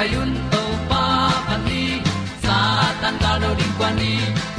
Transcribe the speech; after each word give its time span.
Hong 0.00 0.34
to 0.52 0.62
pa 0.88 1.04
pan 1.46 1.60
ni 1.68 2.00
Sa 2.44 2.56
tan 3.02 3.14
ga 3.22 3.32
lo 3.42 3.50
ding 3.58 3.74
kwan 3.78 3.92
ni 4.00 4.14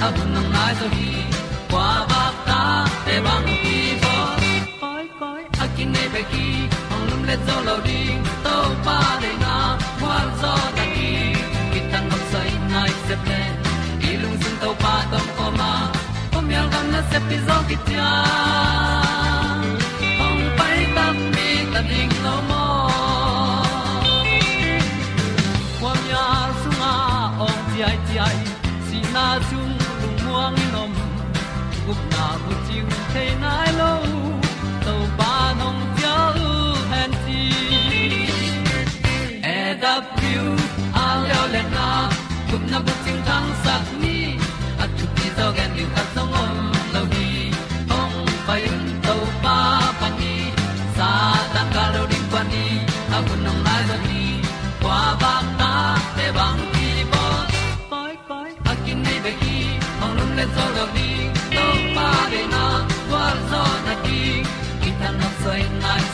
A 0.05 0.07
bu 0.15 0.23
nang 0.33 0.49
mai 0.53 0.73
so 0.79 0.87
hi. 0.95 1.09
Kwa 1.71 1.87
ba 2.09 2.23
ta 2.47 2.59
te 3.05 3.15
bang 3.25 3.47
ki 3.63 3.77
bo 4.03 4.13
Koi 4.81 5.05
koi 5.19 5.41
a 5.63 5.65
kin 5.75 5.89
nei 5.95 6.07
pe 6.13 6.21
ki 6.31 6.45
ong 6.93 7.05
lum 7.09 7.21
le 7.29 7.35
zo 7.47 7.55
lo 7.67 7.75
ding 7.87 8.21
To 8.45 8.55
pa 8.85 8.99
de 9.23 9.31
na 9.43 9.55
Kwa 9.99 10.17
zo 10.41 10.53
ta 10.77 10.85
ki 10.93 11.09
Ki 11.73 11.79
tan 11.91 12.03
nok 12.11 12.23
sai 12.31 12.49
nai 12.73 12.91
se 13.07 13.15
pe 13.25 13.39
ilung 14.11 14.37
sun 14.41 14.55
to 14.61 14.69
pa 14.83 14.93
tom 15.11 15.25
ko 15.37 15.45
ma 15.59 15.71
pom 16.31 16.45
yal 16.55 16.67
gam 16.73 16.85
na 16.93 17.01
se 17.09 17.19
pi 17.27 17.37
zo 17.47 17.57
ki 17.69 17.77
tia 17.87 18.09
chiu 33.13 33.35
the 33.39 33.60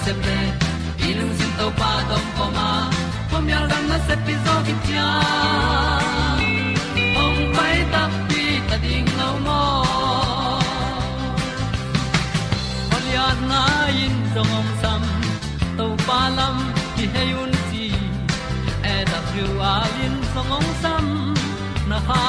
se 0.08 0.14
ple 0.24 1.14
lung 1.20 1.34
sin 1.38 1.52
to 1.60 1.68
pa 1.80 1.92
tom 2.10 2.26
ko 2.38 2.46
ma 2.58 2.68
pom 3.30 3.46
yal 3.54 3.66
gam 3.72 3.84
na 3.92 3.98
se 4.08 4.16
pi 4.26 4.34
zo 4.46 4.54
ki 4.68 4.76
tia 4.86 5.08
ong 7.24 7.40
pai 7.56 7.76
ta 7.94 8.04
pi 8.30 8.44
ta 8.70 8.76
ding 8.84 9.10
lo 9.20 9.30
mo 9.46 9.62
ol 12.96 13.06
ya 13.16 13.28
na 13.52 13.62
in 14.04 14.16
song 14.34 14.54
om 14.60 14.70
sam 14.82 15.04
to 15.78 15.86
pa 16.08 16.20
lam 16.38 16.58
ki 16.96 17.06
hay 17.14 17.30
un 17.44 17.54
ti 17.70 17.86
e 18.94 18.96
da 19.12 19.20
thru 19.30 19.48
a 19.74 19.76
lin 19.96 20.16
song 20.34 20.52
om 20.60 20.68
sam 20.84 21.06
na 21.90 21.98
ha 22.08 22.24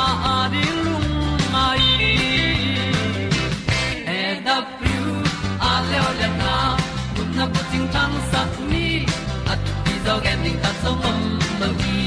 song 10.83 11.03
om 11.11 11.21
lo 11.61 11.69
gi 11.81 12.01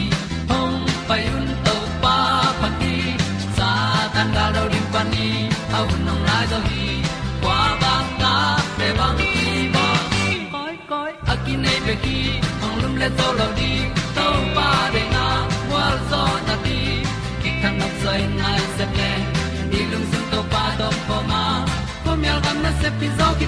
hong 0.49 0.77
pai 1.07 1.23
un 1.37 1.47
to 1.65 1.75
pa 2.03 2.15
pa 2.61 2.69
ti 2.79 2.95
sa 3.57 3.69
tan 4.13 4.27
ga 4.35 4.45
do 4.55 4.63
ri 4.73 4.81
pa 4.93 5.01
ni 5.13 5.27
au 5.77 5.87
nong 6.06 6.23
lai 6.27 6.44
do 6.51 6.59
gi 6.69 6.88
kwa 7.44 7.59
ba 7.81 7.94
ta 8.21 8.33
pe 8.77 8.88
bang 9.00 9.21
ki 9.33 9.56
ba 9.75 9.88
koi 10.53 10.75
koi 10.91 11.12
a 11.31 11.35
nei 11.63 11.79
pe 11.88 11.95
ki 12.03 12.18
hong 12.62 12.77
lum 12.81 12.94
le 13.01 13.09
to 13.19 13.27
lo 13.39 13.47
di 13.59 13.71
to 14.18 14.27
pa 14.56 14.69
de 14.94 15.03
na 15.15 15.25
wa 15.71 15.85
zo 16.09 16.24
na 16.47 16.56
ti 16.65 16.79
ki 17.41 17.50
kan 17.62 17.74
nok 17.79 17.94
sai 18.03 18.21
nai 18.41 18.62
se 18.77 18.85
ple 18.94 19.12
ni 19.71 19.81
lung 19.91 20.07
sun 20.12 20.24
to 20.31 20.39
pa 20.53 20.63
do 20.79 20.88
po 21.07 21.17
ma. 21.31 21.44
Po 22.03 22.12
mi 22.21 22.27
al 22.35 22.39
gam 22.45 22.57
na 22.65 22.71
se 22.81 22.89
pi 23.00 23.07
zo 23.17 23.27
ki 23.39 23.47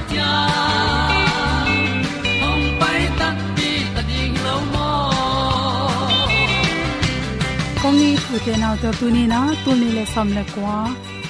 kongi 8.33 8.45
thute 8.45 8.59
naw 8.62 8.75
to 8.81 8.89
tuni 9.00 9.24
na 9.31 9.39
tuni 9.63 9.89
le 9.95 10.03
som 10.13 10.30
le 10.35 10.44
kwa 10.53 10.75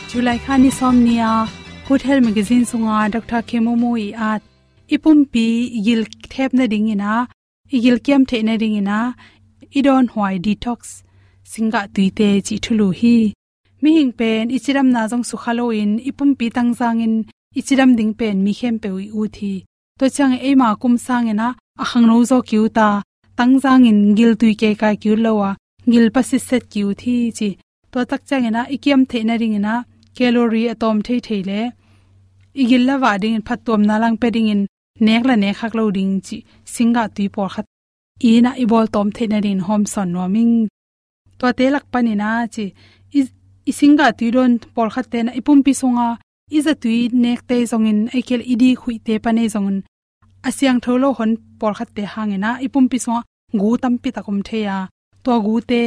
julai 0.09 0.35
khani 0.45 0.69
som 0.79 0.95
nia 1.05 1.31
hotel 1.87 2.19
magazine 2.27 2.65
sunga 2.71 2.97
dr 3.13 3.41
kemomo 3.49 3.89
i 4.03 4.07
at 4.29 4.41
ipum 4.95 5.17
pi 5.31 5.45
yil 5.87 6.01
thep 6.31 6.53
na 6.59 6.65
ding 6.73 6.87
ina 6.93 7.13
igil 7.75 7.97
kem 8.05 8.21
the 8.29 8.39
na 8.47 8.55
ding 8.61 8.75
ina 8.81 8.99
idon 9.79 10.05
hwai 10.13 10.35
detox 10.45 10.79
singa 11.51 11.81
tuite 11.93 12.29
chi 12.47 12.55
thulu 12.65 12.87
hi 12.99 13.15
mi 13.81 13.91
hing 13.97 14.13
pen 14.19 14.43
ichiram 14.57 14.87
na 14.95 15.01
jong 15.11 15.25
su 15.29 15.35
halloween 15.43 15.91
ipum 16.09 16.29
pi 16.39 16.47
tang 16.55 16.71
zangin 16.79 17.15
ichiram 17.59 17.91
ding 17.97 18.13
pen 18.19 18.37
mi 18.45 18.53
khem 18.59 18.75
pe 18.83 18.89
ui 18.97 19.07
u 19.19 19.27
thi 19.35 19.53
to 19.99 20.05
chang 20.15 20.35
e 20.47 20.55
ma 20.61 20.69
kum 20.81 20.95
sang 21.07 21.27
ena 21.33 21.49
a 21.81 21.85
khang 21.89 22.07
no 22.09 22.15
zo 22.31 22.39
kyu 22.49 22.63
ta 22.77 22.87
tang 23.37 23.53
in 23.89 23.99
gil 24.17 24.33
tui 24.39 24.53
ke 24.61 24.69
ka 24.81 24.89
kyu 25.01 25.15
lowa 25.25 25.49
ngil 25.89 26.07
pasi 26.15 26.37
set 26.47 26.63
kiu 26.71 26.87
thi 27.01 27.15
chi 27.37 27.49
to 27.91 27.99
tak 28.09 28.21
chang 28.29 28.45
ena 28.49 28.61
ikiam 28.75 29.01
the 29.09 29.19
na 29.27 29.35
ring 29.41 29.57
na, 29.65 29.73
calorie 30.15 30.71
atom 30.73 30.97
thei 31.05 31.19
thei 31.27 31.41
le 31.49 31.61
igil 32.61 32.83
la 32.89 32.95
wa 33.03 33.11
ding 33.23 33.41
phat 33.47 33.59
tom 33.65 33.81
na 33.89 33.95
lang 34.03 34.15
pe 34.21 34.27
ding 34.35 34.49
in 34.53 34.61
nek 35.05 35.23
la 35.29 35.35
nek 35.43 35.55
khak 35.59 35.73
lo 35.77 35.83
ding 35.97 36.13
chi 36.25 36.37
singa 36.73 37.03
tui 37.15 37.27
por 37.35 37.49
khat 37.53 37.65
ina 38.29 38.51
ibol 38.63 38.85
tom 38.93 39.07
the 39.15 39.23
na 39.31 39.37
rin 39.45 39.61
hom 39.67 39.83
son 39.93 40.09
no 40.13 40.23
to 41.39 41.47
te 41.57 41.65
lak 41.73 41.85
pani 41.93 42.13
na 42.21 42.29
chi 42.53 42.65
isinga 43.69 44.07
tuiron 44.17 44.53
por 44.75 44.89
khat 44.93 45.07
te 45.11 45.19
na 45.23 45.31
ipum 45.39 45.59
pi 45.65 45.73
songa 45.81 46.07
iza 46.57 46.73
tui 46.81 46.99
nek 47.23 47.39
te 47.49 47.55
zongin 47.71 47.99
aikel 48.15 48.41
idi 48.53 48.69
khui 48.81 48.95
te 49.05 49.13
pane 49.23 49.43
zongun 49.53 49.77
asyang 50.47 50.79
tholo 50.83 51.09
hon 51.17 51.31
por 51.59 51.73
khat 51.77 51.89
te 51.95 52.03
hangena 52.13 52.49
ipum 52.65 52.85
pi 52.91 52.97
songa 53.03 53.21
gu 53.59 53.69
tam 53.81 53.93
pi 54.01 54.09
takum 54.15 54.39
theya 54.47 54.75
to 55.25 55.33
gu 55.45 55.55
te 55.69 55.83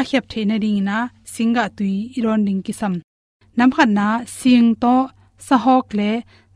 a 0.00 0.02
khyap 0.08 0.24
theina 0.30 0.56
ring 0.64 0.80
na 0.88 0.98
singa 1.32 1.64
tui 1.76 1.94
iron 2.18 2.40
ding 2.46 2.62
ki 2.66 2.72
sam 2.80 2.94
nam 3.56 3.70
khan 3.76 3.90
na 3.98 4.08
sing 4.38 4.68
to 4.82 4.94
sahok 5.46 5.86
le 5.98 6.10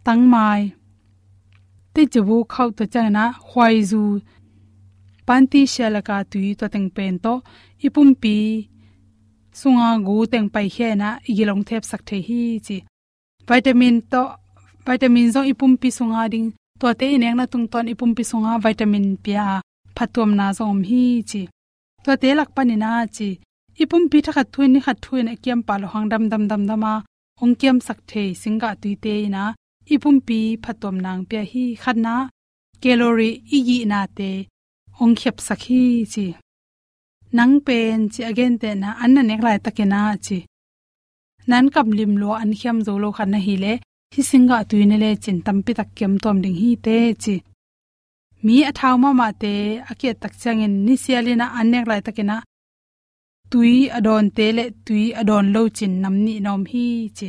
tangmai 0.06 0.62
te 1.94 2.02
chubu 2.12 2.36
khau 2.52 2.69
to 2.78 2.84
chana 2.92 3.24
khwai 3.48 3.74
zu 3.90 4.02
panti 5.26 5.60
shalaka 5.74 6.16
tui 6.32 6.48
to 6.60 6.66
teng 6.74 6.88
pen 6.96 7.14
to 7.24 7.34
ipum 7.86 8.08
pi 8.22 8.36
sunga 9.60 9.88
gu 10.06 10.16
teng 10.32 10.48
pai 10.54 10.66
he 10.74 10.88
na 11.02 11.08
igilong 11.30 11.62
thep 11.69 11.82
sak 11.90 12.02
the 12.08 12.16
hi 12.28 12.40
chi. 12.66 12.76
Vitamin 13.48 13.96
to, 14.12 14.22
vitamin 14.86 15.28
zo 15.34 15.40
ipum 15.52 15.72
pi 15.80 15.88
sunga 15.98 16.22
ding 16.32 16.48
to 16.80 16.86
te 16.98 17.06
ineng 17.14 17.36
na 17.38 17.44
tung 17.52 17.66
ton 17.72 17.86
ipum 17.92 18.10
pi 18.16 18.22
sunga 18.30 18.52
vitamin 18.64 19.06
pia 19.24 19.46
phatom 19.96 20.30
na 20.38 20.46
zom 20.58 20.78
hi 20.88 21.02
chi 21.30 21.42
to 22.04 22.10
te 22.22 22.28
lak 22.38 22.50
pani 22.56 22.76
chi. 23.16 23.28
Ipum 23.82 24.02
pi 24.10 24.19
thakhat 24.26 24.46
thuin 24.52 24.70
ni 24.72 24.81
khat 24.84 24.99
thuin 25.04 25.31
a 25.32 25.34
kiam 25.43 25.60
pa 25.66 25.75
hang 25.93 26.08
dam 26.12 26.25
dam 26.32 26.43
dam 26.50 26.62
dama 26.70 26.93
ong 27.43 27.54
kiam 27.60 27.76
sak 27.87 27.99
the 28.08 28.22
singa 28.43 28.70
tuite 28.82 29.14
na. 29.34 29.43
Ipum 29.94 30.16
pi 30.26 30.38
phatom 30.62 30.96
nang 31.04 31.22
pia 31.28 31.43
hi 31.52 31.64
khanna 31.82 32.14
calorie 32.82 33.40
igi 33.56 33.78
na 33.90 34.00
te. 34.19 34.31
Ong 35.00 35.14
khep 35.20 35.37
sakhi 35.49 35.82
chi. 36.12 36.26
Nang 37.37 37.54
pen 37.66 37.99
chi 38.12 38.20
again 38.31 38.55
te 38.62 38.70
na. 38.82 38.88
An 39.02 39.10
na 39.14 39.22
nek 39.28 39.40
lai 39.46 39.58
takena 39.64 40.00
chi. 40.26 40.38
Nan 41.50 41.66
kam 41.75 41.88
lim 41.98 42.12
lo 42.22 42.31
an 42.43 42.52
khiam 42.58 42.78
zo 42.87 42.93
lo 43.02 43.08
khan 43.16 43.31
na 43.32 43.38
hi 43.46 43.55
le. 43.64 43.72
Hi 44.14 44.22
singa 44.31 44.58
tuine 44.69 44.96
le 45.02 45.10
chin 45.22 45.38
tam 45.46 45.58
pi 45.64 45.72
tak 45.78 45.88
kem 45.96 46.12
tom 46.22 46.37
ding 46.44 46.58
hi 46.60 46.70
te 46.84 46.96
chi 47.22 47.34
mi 48.44 48.56
athaw 48.70 48.94
ma 49.02 49.10
ma 49.20 49.28
te 49.42 49.52
ake 49.90 50.10
tak 50.22 50.32
changin 50.42 50.74
ni 50.86 50.94
sialina 51.02 51.46
an 51.58 51.66
nek 51.72 51.86
lai 51.90 52.02
takena 52.06 52.36
tui 53.52 53.74
adon 53.98 54.26
te 54.36 54.46
le 54.56 54.64
tui 54.86 55.04
adon 55.20 55.46
lo 55.54 55.62
chin 55.76 55.94
nam 56.02 56.14
ni 56.24 56.34
nom 56.46 56.62
hi 56.72 56.86
chi. 57.18 57.28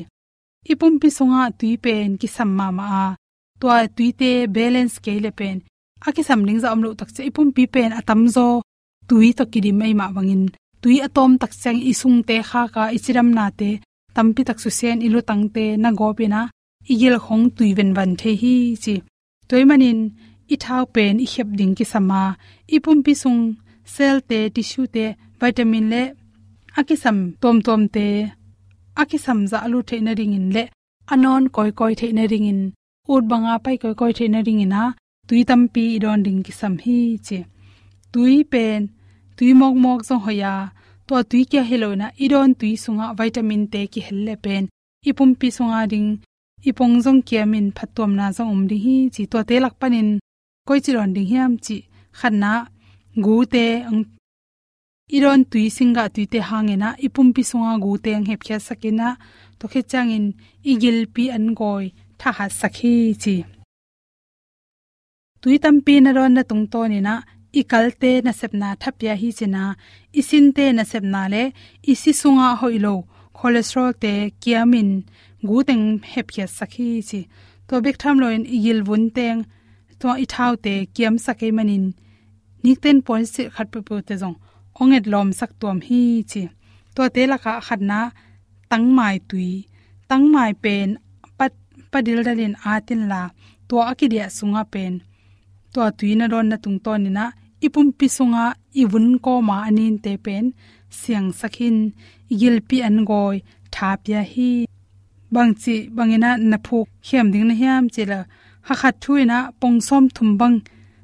Ipum 0.71 0.93
pi 1.01 1.09
songa 1.17 1.43
tui 1.59 1.71
pen 1.83 2.09
ki 2.19 2.27
samma 2.35 2.67
ma 2.77 2.85
a. 3.03 3.05
To 3.59 3.67
tui 3.95 4.09
te 4.19 4.31
balance 4.55 4.97
ke 5.05 5.13
le 5.23 5.31
pen. 5.39 5.57
Aki 6.07 6.21
samling 6.29 6.59
za 6.63 6.67
amlo 6.73 6.89
tak 6.99 7.09
che 7.15 7.21
ipum 7.29 7.47
pi 7.55 7.63
pen 7.73 7.91
atam 7.99 8.21
zo 8.35 8.47
tui 9.09 9.29
to 9.37 9.43
kidi 9.51 9.71
mai 9.79 9.93
ma 9.99 10.05
wangin. 10.15 10.43
Tui 10.81 10.95
atom 11.07 11.31
tak 11.41 11.51
chang 11.61 11.79
isung 11.91 12.19
te 12.27 12.35
kha 12.49 12.61
ka 12.73 12.83
ichiram 12.95 13.29
na 13.37 13.45
te. 13.59 13.69
Tampi 14.15 14.41
tak 14.47 14.59
su 14.63 14.69
sen 14.79 14.97
ilu 15.07 15.19
tang 15.29 15.43
te 15.55 15.65
na 15.83 15.89
go 15.99 16.07
pe 16.17 16.25
na. 16.33 16.41
Igil 16.91 17.15
khong 17.25 17.45
tui 17.55 17.69
ven 17.77 17.91
van 17.97 18.11
the 18.19 18.31
hi 18.41 18.55
chi. 18.83 18.95
Toy 19.49 19.63
manin 19.69 19.99
i 20.53 20.55
thau 20.63 20.83
pen 20.95 21.15
i 21.25 21.27
khep 21.33 21.49
ding 21.59 21.73
ki 21.77 21.85
sama 21.93 22.21
ipum 22.75 22.97
pi 23.05 23.13
sung 23.23 23.41
cell 23.93 24.17
te 24.29 24.39
tissue 24.55 24.87
te 24.95 25.05
vitamin 25.39 25.87
le. 25.93 26.03
Akisam 26.79 27.17
tom 27.41 27.57
tom 27.65 27.81
te 27.95 28.05
akisam 29.01 29.39
za 29.51 29.59
lu 29.71 29.79
the 29.89 29.97
na 30.05 30.11
ring 30.19 30.33
in 30.39 30.47
le. 30.55 30.63
Anon, 31.13 31.43
koi 31.55 31.71
koi 31.79 31.93
the 31.99 32.07
na 32.17 32.23
ring 32.31 32.47
in 32.51 32.61
ut 33.13 33.23
banga 33.29 33.55
pai, 33.63 33.77
koi 33.81 33.93
koi 33.99 34.11
the 34.17 34.25
na. 34.33 34.39
Ring 34.47 34.61
ina 34.65 34.81
tui 35.27 35.41
tampi 35.49 35.83
idon 35.97 36.19
ding 36.25 36.41
ki 36.45 36.53
sam 36.59 36.75
hi, 36.83 36.97
che. 37.27 37.39
Tui 38.13 38.35
pen, 38.51 38.81
tui 39.37 39.51
mok 39.59 39.75
mok 39.83 39.99
zo 40.07 40.15
hoya. 40.25 40.53
To 41.07 41.15
tui 41.29 41.43
kya 41.51 41.63
helona 41.69 42.07
iron 42.23 42.51
tui 42.59 42.73
sunga 42.83 43.07
vitamin 43.19 43.63
te 43.73 43.81
ki 43.93 44.01
helle 44.07 44.35
pen. 44.43 44.63
Ipum 45.09 45.31
pi 45.39 45.47
sunga 45.57 45.81
ding. 45.91 46.09
Ipong 46.69 46.95
jong 47.03 47.21
kya 47.27 47.43
min 47.51 47.67
phatom 47.77 48.11
na 48.19 48.25
jong 48.35 48.51
um 48.55 48.63
ri 48.71 48.77
hi, 48.85 48.95
chi 49.13 49.23
to 49.31 49.37
te 49.49 49.55
lak 49.63 49.75
panin 49.81 50.09
koi 50.67 50.79
chi 50.83 50.91
ron 50.97 51.11
ding 51.15 51.29
hiam 51.31 51.51
chi 51.65 51.77
khanna 52.19 52.53
gu 53.25 53.35
te 53.53 53.65
ang, 53.89 54.01
iron 55.17 55.41
tui 55.51 55.65
singa 55.77 56.03
tui 56.13 56.25
te 56.33 56.39
hangena 56.49 56.89
ipum 57.05 57.27
pi 57.35 57.41
sunga 57.49 57.73
gu 57.83 57.91
te 58.03 58.09
ang 58.17 58.27
hep 58.29 58.41
kya 58.47 58.57
sakena 58.67 59.09
to 59.59 59.65
khe 59.71 59.81
changin 59.91 60.25
igil 60.71 60.99
pi 61.13 61.23
an 61.35 61.45
goi 61.59 61.85
tha 62.19 62.29
ha 62.37 62.45
sakhi 62.59 62.95
chi 63.23 63.35
tui 65.41 65.55
tam 65.63 65.75
pi 65.85 65.93
na 66.03 66.11
ron 66.17 66.33
na 66.35 66.43
tung 66.49 66.65
to 66.73 66.81
ni 66.91 66.99
na 67.07 67.15
ikalte 67.59 68.11
na 68.25 68.31
sepna 68.39 68.69
thapya 68.81 69.13
hi 69.21 69.29
chena, 69.37 69.63
isin 70.19 70.45
te 70.57 70.65
na 70.77 70.83
sepna 70.91 71.21
le, 71.33 71.43
isi 71.91 72.11
sunga 72.21 72.47
hoilo, 72.61 72.95
cholesterol 73.37 73.91
te 74.03 74.13
kiamin 74.41 74.89
gu 75.47 75.57
teng 75.67 75.85
hep 76.11 76.27
kya 76.35 76.45
sakhi 76.57 76.89
chi 77.09 77.19
to 77.67 77.73
bek 77.85 77.97
tham 78.01 78.15
loin 78.21 78.43
igil 78.55 78.79
bun 78.87 79.03
teng 79.17 79.39
to 80.03 80.09
i 80.23 80.25
thau 80.33 80.53
te 80.65 80.73
kiam 80.95 81.15
sakai 81.25 81.51
manin. 81.57 81.85
Nikten 82.63 82.97
point 83.05 83.27
se 83.33 83.43
khat 83.55 83.67
pe 83.73 83.79
pe 83.87 83.95
te 84.07 84.13
jong 84.21 84.37
onget 84.81 85.05
lom 85.13 85.29
sak 85.39 85.51
tom 85.61 85.77
hi 85.87 86.01
chi. 86.31 86.41
To 86.95 87.01
te 87.15 87.21
la 87.31 87.37
kha 87.43 87.53
khatna 87.67 87.99
tang 88.71 88.87
mai 88.97 89.15
tui. 89.29 89.51
Tang 90.09 90.25
mai 90.33 90.51
pen, 90.63 90.89
pat, 91.37 91.53
padil 91.91 92.19
dalin 92.27 92.55
atin 92.73 93.01
la 93.11 93.21
to 93.67 93.75
akidia 93.91 94.25
sunga 94.37 94.63
pen. 94.73 94.93
To 95.73 95.81
tuina 95.97 96.25
ron 96.33 96.47
na 96.51 96.57
tung 96.63 96.79
ton 96.85 96.99
ni 97.03 97.11
na, 97.17 97.25
ipum 97.65 97.87
pisunga 97.99 98.45
iwun 98.81 99.07
ko 99.25 99.33
ma 99.47 99.55
anin 99.67 99.95
te 100.03 100.11
pen. 100.25 100.45
Siang 100.99 101.29
sakhin 101.39 101.77
pi 102.67 102.77
an 102.87 102.97
goi 103.09 103.37
thapya 103.75 104.21
hi. 104.33 104.51
Bangchi 105.33 105.75
bangena 105.95 106.29
na 106.51 106.57
phuk 106.65 106.87
hiam 107.07 107.27
ding 107.33 107.47
na 107.49 107.55
hiam 107.61 107.83
chela 107.95 108.19
ha 108.67 108.73
khat 108.81 108.95
thuina 109.03 109.37
pongsom 109.59 110.03
thumbang 110.15 110.57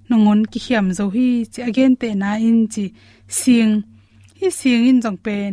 nongon 0.10 0.42
ki 0.52 0.60
hiam 0.66 0.86
zo 0.98 1.06
hi 1.16 1.28
chi 1.54 1.60
again 1.70 1.94
te 2.02 2.10
na 2.22 2.30
in 2.50 2.60
chi 2.74 2.86
sing 3.40 3.74
hi 4.40 4.48
sing 4.60 4.88
in 4.90 4.98
jong 5.04 5.20
pen. 5.26 5.52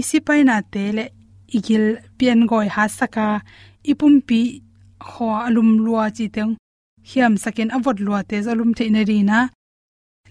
Isi 0.00 0.18
pai 0.26 0.40
na 0.48 0.56
te 0.72 0.84
le 0.96 1.04
igil 1.56 1.84
pian 2.18 2.40
goi 2.50 2.68
ha 2.74 2.84
saka. 2.98 3.28
Ipum 3.90 4.14
pi 4.28 4.40
ho 5.08 5.26
alum 5.46 5.70
lua 5.84 6.04
chi 6.16 6.26
teng. 6.34 6.52
Hiam 7.10 7.34
sakin 7.42 7.70
avot 7.76 7.98
lua 8.06 8.20
te 8.28 8.36
zalum 8.46 8.70
the 8.78 8.84
na 8.94 9.02
ri 9.10 9.18
na. 9.30 9.38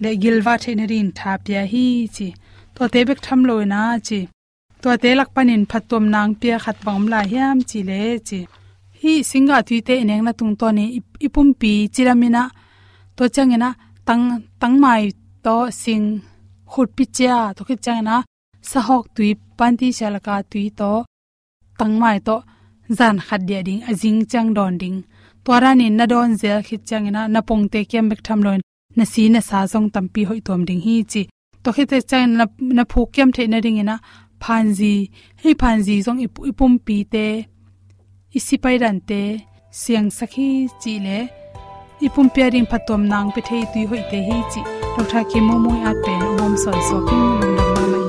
Le 0.02 0.10
gilwa 0.22 0.54
theina 0.64 0.86
rin 0.92 1.10
tha 1.18 1.32
pia 1.46 1.62
hi 1.72 1.86
chi. 2.16 2.28
To 2.76 2.84
te 2.94 3.00
bek 3.08 3.20
tham 3.26 3.42
loi 3.50 3.66
na 3.74 3.82
chi. 4.08 4.20
To 4.82 4.90
te 5.02 5.10
lak 5.20 5.30
panin 5.36 5.64
phatom 5.72 6.06
nang 6.14 6.32
pia 6.42 6.58
khat 6.64 6.78
bang 6.86 7.06
la 7.14 7.20
hiam 7.32 7.58
chi 7.70 7.80
le 7.90 8.02
chi 8.28 8.40
hi 9.02 9.14
singa 9.30 9.58
tui 9.68 9.80
te 9.88 9.94
eneng 10.02 10.24
na 10.26 10.32
tung 10.40 10.54
to 10.60 10.68
ni 10.78 10.86
ipum 11.26 11.48
pi 11.62 11.72
chiramina, 11.94 12.44
to 13.18 13.24
changena, 13.36 13.70
tang 14.08 14.26
tang 14.62 14.76
mai 14.84 15.04
to 15.46 15.56
sing 15.82 16.06
khut 16.72 16.90
pi 16.98 17.04
cha 17.18 17.38
to 17.56 17.62
khi 17.68 17.76
changena 17.86 18.16
sahok 18.72 19.06
tui, 19.16 19.30
panti 19.58 19.88
shalaka 19.98 20.36
tui 20.52 20.66
to 20.80 20.92
tang 21.80 21.94
mai 22.02 22.18
to 22.28 22.36
zan 22.98 23.16
khat 23.26 23.42
dia 23.48 23.62
ding 23.68 23.82
ajing 23.90 24.20
chang 24.32 24.50
don 24.58 24.74
ding. 24.82 24.98
Torani 25.46 25.88
na 25.98 26.06
don 26.12 26.30
zel 26.42 26.60
khit 26.68 26.82
changena, 26.90 27.22
na 27.34 27.40
pongte 27.48 27.80
kem 27.92 28.06
bek 28.10 28.22
tham 28.26 28.40
loin, 28.46 28.62
na 28.98 29.04
si 29.12 29.24
na 29.34 29.40
sa 29.50 29.60
jong 29.72 29.88
tampi 29.94 30.22
hoi 30.30 30.40
tom 30.48 30.62
ding. 30.68 30.82
Hi 30.86 30.96
chi, 31.12 31.22
to 31.64 31.70
khite 31.76 31.98
chang 32.10 32.28
na 32.40 32.46
na 32.78 32.84
phu 32.92 33.00
kem 33.16 33.30
the 33.36 33.44
na 33.48 33.58
ring 33.66 33.80
ina 33.84 33.96
phanji 34.44 34.94
hei 35.42 35.54
phanji 35.62 35.96
jong 36.06 36.20
ipum 36.50 36.74
pi 36.86 36.98
te 37.14 37.26
isi 38.38 38.56
pai 38.64 38.78
siang 39.82 40.10
sakhi 40.18 40.48
chi 40.82 40.94
le 41.06 41.20
ipum 42.06 42.28
piaring 42.34 42.68
phatom 42.72 43.02
nang 43.12 43.28
pe 43.36 43.42
thei 43.48 43.64
tui 43.72 43.84
hoi 43.90 44.04
te 44.12 44.20
hi 44.28 44.38
chi 44.52 44.62
to 44.94 45.02
tha 45.12 45.22
ki 45.32 45.40
mo 45.48 45.56
moi 45.64 45.80
at 45.90 45.98
pen 46.06 46.22
om 46.46 46.54
son 46.64 46.80
so 46.88 46.98
king 47.08 47.28
lung 47.42 47.58
dam 47.76 47.88
ma 47.92 48.01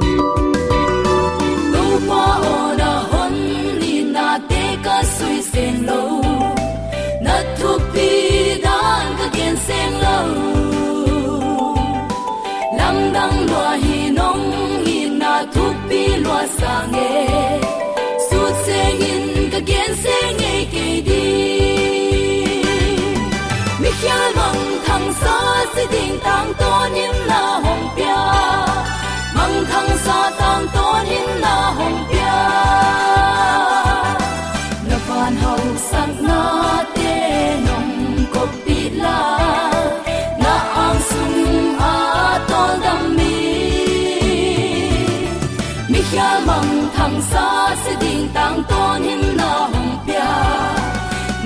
thang 47.03 47.21
sa 47.33 47.75
se 47.83 47.93
ding 48.03 48.29
tang 48.35 48.59
to 48.71 48.83
nim 49.05 49.23
na 49.39 49.53
hồng 49.73 49.93
pia. 50.07 50.31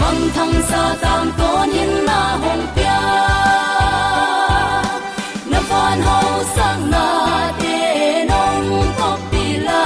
Mong 0.01 0.23
thang 0.37 0.57
sa 0.71 0.83
tang 1.03 1.29
tôn 1.39 1.71
nim 1.73 1.93
na 2.09 2.21
hồng 2.43 2.67
pia. 2.75 3.01
Na 5.51 5.61
phan 5.69 5.99
hau 6.09 6.29
sang 6.57 6.83
na 6.95 7.07
te 7.61 7.79
nong 8.31 8.69
tóc 8.99 9.19
pi 9.31 9.45
la. 9.67 9.85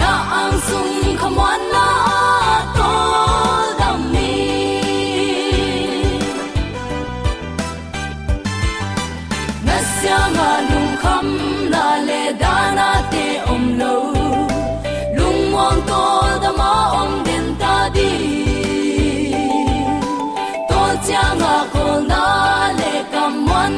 Na 0.00 0.10
ang 0.40 0.56
sung 0.68 0.94
kham 1.20 1.34
wan 1.40 1.60
na 1.74 1.88
to 2.78 2.92
đam 3.80 3.98
mi. 4.12 4.34
Na 9.66 9.76
sia 9.94 10.20
nga 10.34 10.50
lung 10.70 10.92
kham 11.02 11.26
na 11.72 11.84
le 12.08 12.22
dana 12.42 12.90
te 13.12 13.24
om 13.28 13.38
lo 13.38 13.39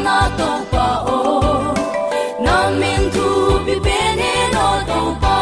na 0.04 0.18
to 0.38 0.50
pa 0.72 0.87
o 1.16 1.20
na 2.44 2.56
min 2.80 3.02
tu 3.14 3.26
bi 3.66 3.75
be 3.87 3.99
ne 4.20 4.32
no 4.54 4.66
to 4.90 5.00
pa 5.22 5.38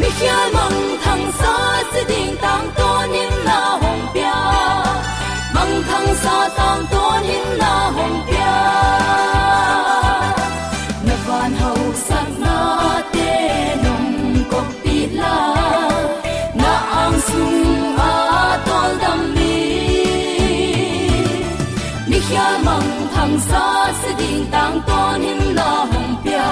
mi 0.00 0.08
khia 0.18 0.38
mong 0.56 0.80
thang 1.04 1.26
sa 1.40 1.54
se 1.92 2.00
ding 2.10 2.34
tang 2.44 2.66
to 2.78 2.90
nim 3.12 3.32
na 3.48 3.58
hong 3.82 4.04
pia 4.14 4.38
mong 5.54 5.76
thang 5.88 6.10
sa 6.22 6.36
tang 6.58 6.82
to 6.92 7.04
nim 7.26 7.45
se 24.36 24.44
tang 24.50 24.80
to 24.86 25.18
nim 25.22 25.54
na 25.54 25.70
hong 25.90 26.12
pia. 26.22 26.48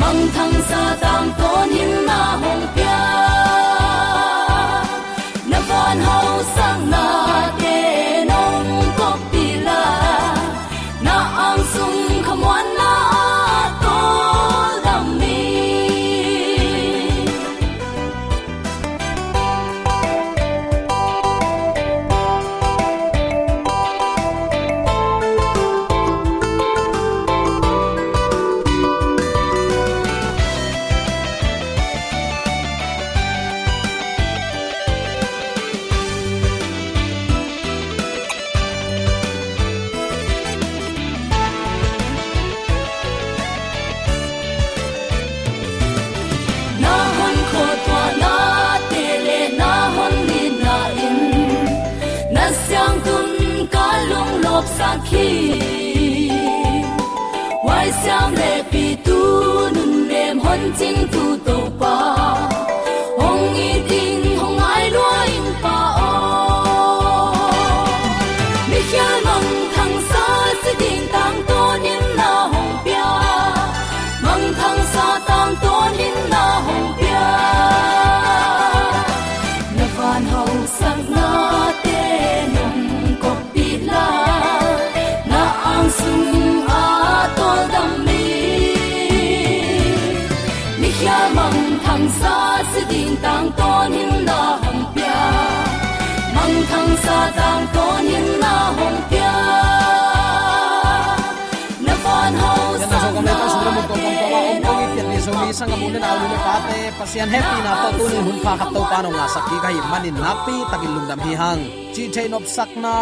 Mong 0.00 0.22
thang 0.34 0.54
sa 0.68 0.82
tang 1.02 1.28
lem 60.80 61.08
hon 61.12 61.41
ding 93.56 93.60
tang 93.60 93.60
to 93.60 93.72
nim 93.94 94.12
na 94.28 94.40
hong 94.62 94.82
pia. 94.94 95.20
Mong 96.34 96.56
thang 96.70 96.90
sa 97.04 97.18
tang 97.38 97.62
to 97.74 97.86
nim 98.08 98.26
na 98.42 98.54
hong 98.78 98.98
pia. 99.10 99.34
Na 101.86 101.94
van 102.04 102.32
hau 102.40 102.62
Yan 102.72 102.82
ang 102.82 102.90
sang 102.90 103.02
sokam 103.04 103.24
na 103.24 103.32
nito 103.32 103.46
sa 105.52 105.68
drumong 105.68 105.92
tong 105.92 106.06
alu 106.08 106.24
ni 106.32 106.38
pate 106.40 106.80
pasian 106.96 107.28
happy 107.28 107.58
na 107.60 107.72
to 107.76 107.88
tunin 108.00 108.22
hun 108.26 108.38
pha 108.40 108.52
khat 108.56 108.70
to 108.72 108.82
pano 108.88 109.08
nga 109.12 109.26
sakki 109.34 109.56
kai 109.60 109.78
manin 109.92 110.16
napi 110.16 110.56
takin 110.72 110.90
lungdam 110.96 111.20
hi 111.20 111.32
hang 111.36 111.62
chi 111.94 112.02
chain 112.14 112.32
of 112.32 112.44
sakna 112.48 112.96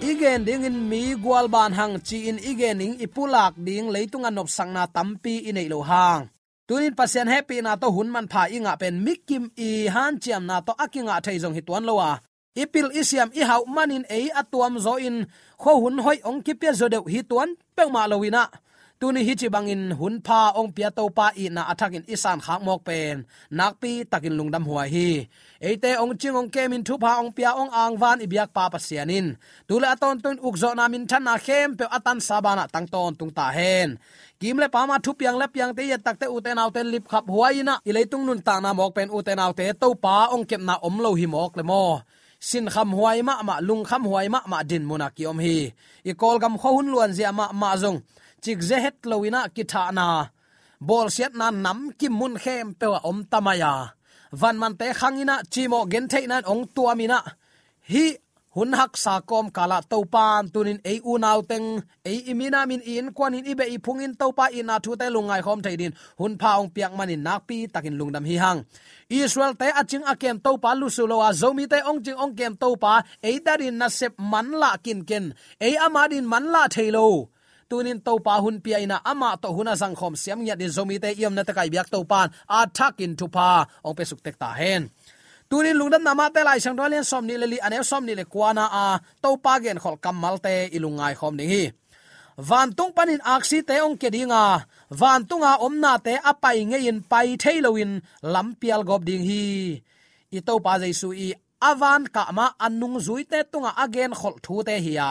igen 0.00 0.40
ding 0.48 0.64
in 0.64 0.76
mi 0.90 1.14
gwal 1.20 1.46
ban 1.52 1.72
hang 1.78 2.00
chi 2.00 2.18
in 2.32 2.38
igen 2.40 2.80
ing 2.80 2.94
ipulak 3.04 3.52
ding 3.66 3.92
leitung 3.94 4.24
anop 4.24 4.48
sangna 4.48 4.88
tampi 4.88 5.44
inei 5.48 5.68
lo 5.68 5.84
hang 5.84 6.31
tunin 6.72 6.96
pasien 6.96 7.28
happy 7.28 7.60
na 7.60 7.76
to 7.76 7.92
hunman 7.92 8.24
pha 8.32 8.48
inga 8.48 8.72
pen 8.80 9.04
mikim 9.04 9.52
i 9.60 9.92
han 9.92 10.16
chiam 10.16 10.48
na 10.48 10.64
to 10.64 10.72
akinga 10.84 11.20
theizong 11.20 11.52
hi 11.52 11.60
tuan 11.60 11.84
lowa. 11.84 12.10
Ipil 12.56 12.88
isiam 12.96 13.28
i 13.36 13.44
hau 13.44 13.68
manin 13.68 14.08
ei 14.08 14.32
atuam 14.40 14.80
zo 14.80 14.96
in. 14.96 15.28
Kho 15.60 15.72
hun 15.84 16.00
hoi 16.04 16.18
ong 16.24 16.40
ki 16.40 16.56
pe 16.60 16.72
zo 16.72 16.88
deu 16.88 17.04
hi 17.12 17.20
tuan 17.30 17.50
pe 17.76 17.84
ma 17.92 18.08
lowina 18.08 18.48
tuni 19.00 19.20
hi 19.28 19.34
chi 19.40 19.48
bangin 19.54 19.82
hun 20.00 20.14
pha 20.26 20.40
ong 20.60 20.70
pia 20.76 20.88
to 20.96 21.04
pa 21.18 21.26
i 21.42 21.44
na 21.52 21.62
athakin 21.72 22.08
isan 22.14 22.40
khak 22.44 22.60
mok 22.66 22.80
pen. 22.88 23.16
Nakpi 23.58 23.92
takin 24.12 24.34
lungdam 24.38 24.64
huai 24.68 24.88
hi. 24.94 25.08
Eite 25.68 25.90
ong 26.02 26.16
ching 26.20 26.36
ong 26.40 26.48
kemin 26.54 26.82
thu 26.86 26.94
pha 27.02 27.20
ong 27.20 27.32
pia 27.36 27.50
ong 27.60 27.68
ang 27.82 27.94
van 28.00 28.24
ibyak 28.24 28.48
pa 28.56 28.64
pasianin 28.72 29.26
tule 29.68 29.86
aton 29.94 30.16
tun 30.24 30.36
ukzo 30.48 30.70
na 30.72 30.84
min 30.92 31.04
than 31.10 31.22
na 31.28 31.34
khem 31.36 31.68
pe 31.78 31.84
atan 31.96 32.18
sabana 32.28 32.64
tang 32.74 32.88
ton 32.92 33.12
tung 33.18 33.32
kim 34.42 34.58
le 34.58 34.66
kimle 34.66 34.72
pama 34.74 34.96
thu 35.04 35.12
piang 35.20 35.38
le 35.40 35.46
piang 35.54 35.72
te 35.76 35.82
ya 35.90 35.96
tak 36.06 36.16
te 36.20 36.26
uten 36.36 36.58
auten 36.62 36.86
lip 36.92 37.04
khap 37.10 37.24
huaina 37.34 37.74
ileitung 37.88 38.24
nun 38.26 38.40
ta 38.46 38.54
na 38.64 38.70
mok 38.78 38.92
pen 38.96 39.08
uten 39.16 39.38
autte 39.44 39.64
to 39.80 39.88
pa 40.04 40.14
ong 40.34 40.44
kep 40.50 40.62
na 40.68 40.74
om 40.86 40.96
lo 41.04 41.10
hi 41.20 41.26
mok 41.34 41.52
le 41.58 41.62
mo 41.70 41.82
sin 42.48 42.66
kham 42.74 42.90
huai 42.96 43.18
ma 43.28 43.34
ma 43.48 43.54
lung 43.68 43.84
kham 43.88 44.02
huai 44.10 44.26
ma 44.34 44.40
ma 44.52 44.58
din 44.70 44.84
muna 44.88 45.08
ki 45.16 45.22
om 45.30 45.38
hi. 45.44 45.56
I 46.10 46.12
kol 46.20 46.36
gam 46.42 46.54
kho 46.60 46.68
hun 46.76 46.88
luan 46.92 47.12
zia 47.16 47.30
ma 47.38 47.46
ma 47.60 47.70
zong 47.82 47.98
chik 48.42 48.60
ze 48.68 48.76
het 48.84 48.96
loina 49.10 49.40
ki 49.54 49.62
tha 49.72 49.82
na. 49.98 50.06
Bol 50.88 51.06
siat 51.14 51.32
na 51.40 51.46
nam 51.64 51.80
ki 51.98 52.08
mun 52.18 52.34
khem 52.42 52.66
pe 52.78 52.86
wa 52.92 52.98
om 53.10 53.18
tamaya 53.32 53.72
van 54.40 54.56
man 54.62 54.74
te 54.80 54.86
khangina 54.98 55.36
chimo 55.52 55.80
gen 55.92 56.06
the 56.12 56.20
nan 56.30 56.44
ong 56.52 56.64
tuamina 56.74 57.18
hi 57.92 58.04
hun 58.54 58.72
hak 58.76 58.92
sa 59.00 59.14
kom 59.24 59.48
kala 59.56 59.80
to 59.90 59.98
pan 60.14 60.44
tunin 60.52 60.80
ei 60.84 60.98
u 61.10 61.16
naw 61.24 61.40
teng, 61.50 61.80
ei 62.04 62.18
imina 62.30 62.60
min 62.68 62.82
in 62.84 63.08
kwan 63.16 63.34
in 63.38 63.48
ibe 63.52 63.64
i 63.64 63.78
in 64.04 64.12
to 64.20 64.26
pa 64.38 64.46
in 64.58 64.66
na 64.66 64.76
thu 64.84 64.92
te 65.00 65.06
lungai 65.14 65.42
khom 65.46 65.60
theidin 65.64 65.92
hun 66.20 66.32
pha 66.40 66.50
ong 66.60 66.70
piak 66.74 66.92
manin 66.98 67.22
nak 67.26 67.40
pi 67.48 67.56
takin 67.72 67.96
lungdam 67.98 68.24
hi 68.30 68.36
hang. 68.44 68.60
Israel 69.08 69.54
te 69.60 69.68
aching 69.80 70.04
akem 70.12 70.36
to 70.44 70.52
pa 70.62 70.70
lu 70.80 70.88
su 70.96 71.02
lowa 71.10 71.32
zomi 71.40 71.64
te 71.72 71.78
ong 71.90 72.00
ching 72.04 72.18
ong 72.24 72.34
kem 72.38 72.54
to 72.62 72.68
pa 72.82 72.94
ei 73.28 73.36
darin 73.46 73.76
na 73.80 73.88
sep 73.98 74.12
man 74.32 74.48
la 74.60 74.70
kin 74.84 75.00
ken, 75.08 75.24
ei 75.66 75.74
amadin 75.86 76.26
man 76.32 76.44
la 76.54 76.62
thailo 76.74 77.28
tunin 77.72 78.00
to 78.06 78.12
pa 78.26 78.34
hun 78.44 78.60
pi 78.64 78.70
ina 78.84 78.96
ama 79.10 79.30
to 79.42 79.48
huna 79.56 79.72
sang 79.80 79.94
khom 79.98 80.14
siam 80.22 80.40
nya 80.44 80.54
di 80.60 80.66
zomi 80.76 80.96
te 81.02 81.08
yom 81.22 81.34
na 81.36 81.42
ta 81.48 81.52
kai 81.56 81.68
biak 81.72 81.88
to 81.94 82.04
pan 82.10 82.28
a 82.58 82.60
thak 82.76 83.00
in 83.04 83.12
pa 83.36 83.48
ong 83.86 83.96
pe 83.98 84.04
suk 84.10 84.20
tek 84.24 84.36
ta 84.42 84.48
hen 84.60 84.82
tunin 85.52 85.76
lungdam 85.76 86.00
nama 86.00 86.32
te 86.32 86.40
lai 86.48 86.58
sang 86.64 86.76
dolen 86.80 87.04
som 87.04 87.24
ni 87.28 87.34
le 87.36 87.58
ane 87.66 87.78
som 87.84 88.02
ni 88.08 88.14
le 88.16 88.24
kwana 88.32 88.64
a 88.84 88.84
to 89.22 89.30
pa 89.44 89.54
gen 89.64 89.78
khol 89.82 89.96
kamal 90.04 90.36
te 90.44 90.52
ilungai 90.76 91.14
khom 91.20 91.34
ni 91.38 91.44
hi. 91.52 91.62
Van 92.48 92.68
tung 92.76 92.92
panin 92.96 93.20
aksi 93.34 93.58
te 93.68 93.76
ong 93.86 93.96
ke 94.00 94.08
dinga, 94.14 94.44
van 95.00 95.20
tunga 95.28 95.52
omna 95.66 95.92
te 96.06 96.14
apai 96.30 96.58
nge 96.70 96.78
in 96.88 96.98
pai 97.10 97.28
thailoin 97.42 97.92
lampial 98.32 98.80
gob 98.88 99.02
ding 99.08 99.24
hi. 99.30 99.44
I 100.36 100.40
to 100.46 100.54
pa 100.64 100.72
jaisu 100.82 101.08
i 101.26 101.28
avan 101.70 102.02
ka 102.14 102.22
ma 102.36 102.46
anung 102.66 102.96
zui 103.06 103.22
te 103.30 103.38
tunga 103.52 103.70
again 103.84 104.12
khol 104.20 104.36
thu 104.44 104.54
te 104.68 104.74
hiya 104.84 105.08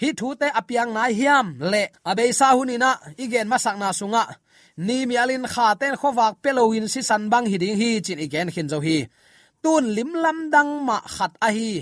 hi 0.00 0.08
thu 0.18 0.28
te 0.40 0.48
apiang 0.60 0.90
nai 0.96 1.12
hiam 1.18 1.46
le 1.72 1.82
abe 2.10 2.24
sa 2.38 2.46
hunina 2.56 2.90
igen 3.24 3.48
masak 3.52 3.76
na 3.80 3.88
sunga. 4.00 4.22
Ni 4.86 4.96
mialin 5.08 5.44
kha 5.52 5.66
ten 5.80 5.94
khowak 6.00 6.34
peloin 6.42 6.86
si 6.92 7.00
san 7.08 7.22
bang 7.32 7.46
hiding 7.50 7.76
hi, 7.80 7.90
chin 8.04 8.20
igen 8.26 8.48
khin 8.54 8.68
zo 8.72 8.80
hi 8.86 8.98
tun 9.62 9.84
lim 9.96 10.10
lam 10.24 10.38
dang 10.54 10.72
ma 10.88 10.98
khat 11.14 11.32
a 11.46 11.48
hi. 11.56 11.72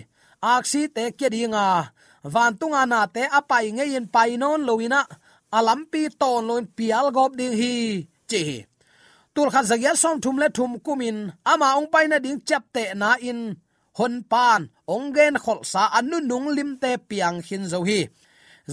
Aksi 0.53 0.83
te 0.97 1.05
ke 1.19 1.27
dinga 1.35 1.67
van 2.33 2.53
tunga 2.61 2.83
na 2.93 3.01
te 3.15 3.23
apai 3.39 3.67
nge 3.77 3.85
yên 3.93 4.07
pai 4.15 4.31
non 4.41 4.61
loina 4.69 5.01
alampi 5.57 6.03
ton 6.21 6.43
loin 6.49 6.67
pial 6.77 7.07
gop 7.17 7.33
ding 7.39 7.57
hi. 7.61 7.75
Chi 8.31 8.43
tul 9.35 9.49
khat 9.55 9.65
zagya 9.71 9.93
som 10.03 10.17
thum 10.23 10.37
le 10.43 10.49
thum 10.57 10.73
kumin. 10.85 11.19
Ama 11.53 11.69
ong 11.79 11.89
pai 11.93 12.07
na 12.11 12.17
ding 12.25 12.41
chap 12.49 12.65
te 12.75 12.85
na 13.01 13.11
in. 13.31 13.41
Hon 13.99 14.15
pan, 14.33 14.63
ong 14.95 15.09
gen 15.17 15.35
khol 15.45 15.61
sa 15.73 15.83
anu 15.99 16.19
nung 16.31 16.49
lim 16.57 16.71
te 16.83 16.91
piang 17.09 17.39
hin 17.47 17.65
zo 17.73 17.79
hi. 17.89 18.01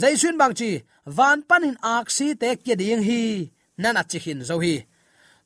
Zaisun 0.01 0.35
bang 0.41 0.53
chi, 0.59 0.71
van 1.17 1.39
panin 1.49 1.77
ak 1.95 2.07
si 2.15 2.27
te 2.41 2.49
kia 2.63 2.75
ding 2.81 3.03
hi. 3.07 3.21
Nana 3.81 4.01
chi 4.09 4.17
hin 4.25 4.39
zo 4.49 4.55
hi. 4.63 4.75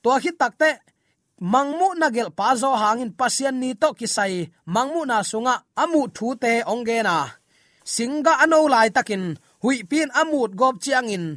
To 0.03 0.09
khi 0.23 0.31
takte 0.41 0.69
mangmu 1.41 1.87
na 1.99 2.07
gel 2.15 2.29
pa 2.37 2.55
zo 2.61 2.69
hangin 2.81 3.11
pasian 3.19 3.55
ni 3.61 3.69
to 3.81 3.89
kisai. 3.99 4.49
Mangmu 4.73 5.01
na 5.05 5.17
sunga 5.23 5.55
amu 5.81 6.01
thu 6.15 6.27
te 6.43 6.51
ongge 6.73 6.97
na. 7.07 7.17
Singa 7.93 8.33
ano 8.43 8.67
lai 8.73 8.89
takin, 8.95 9.23
hui 9.63 9.77
pin 9.89 10.09
amut 10.21 10.51
gop 10.59 10.75
chiang 10.83 11.09
in 11.15 11.27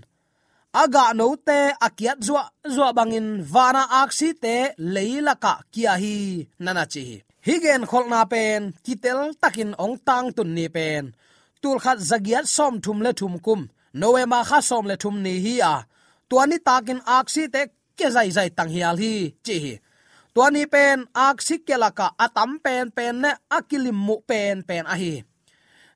aga 0.73 1.15
no 1.15 1.37
te 1.37 1.59
akiat 1.87 2.19
zwa 2.27 2.43
zwa 2.75 2.89
bangin, 2.97 3.43
vana 3.43 3.83
aksi 4.03 4.29
te 4.43 4.55
leila 4.79 5.35
ka 5.45 5.53
kia 5.73 5.95
hi, 6.03 6.47
nana 6.65 6.85
chi. 6.93 7.05
Higen 7.47 7.83
kholna 7.91 8.21
pen, 8.33 8.63
kitel 8.85 9.21
takin 9.43 9.73
ong 9.85 9.97
tang 10.07 10.29
tun 10.37 10.51
ni 10.55 10.67
pen. 10.77 11.05
Tul 11.63 11.79
khat 11.85 11.99
zagiat 12.11 12.47
som 12.57 12.75
thum 12.85 12.99
le 13.05 13.13
thum 13.19 13.35
kum 13.45 13.61
noema 14.01 14.41
kha 14.49 14.59
som 14.69 14.85
le 14.91 14.97
thum 15.03 15.17
ni 15.25 15.35
hi 15.45 15.55
a. 15.73 15.75
Tuani 16.29 16.59
takin 16.69 17.01
aksi 17.19 17.43
te 17.55 17.63
ke 17.99 18.07
zai 18.15 18.31
zai 18.37 18.49
tang 18.57 18.71
hial 18.75 18.97
hi, 19.03 19.15
chi 19.45 19.55
hi 19.65 19.73
tuani 20.35 20.67
pen 20.67 20.99
aksi 21.15 21.57
kelaka 21.67 22.07
atam 22.25 22.59
pen 22.65 22.91
pen 22.97 23.15
ne, 23.23 23.31
akilim 23.51 23.99
mu 24.07 24.17
pen 24.29 24.57
pen 24.69 24.87
a 24.87 24.95
hi 25.03 25.25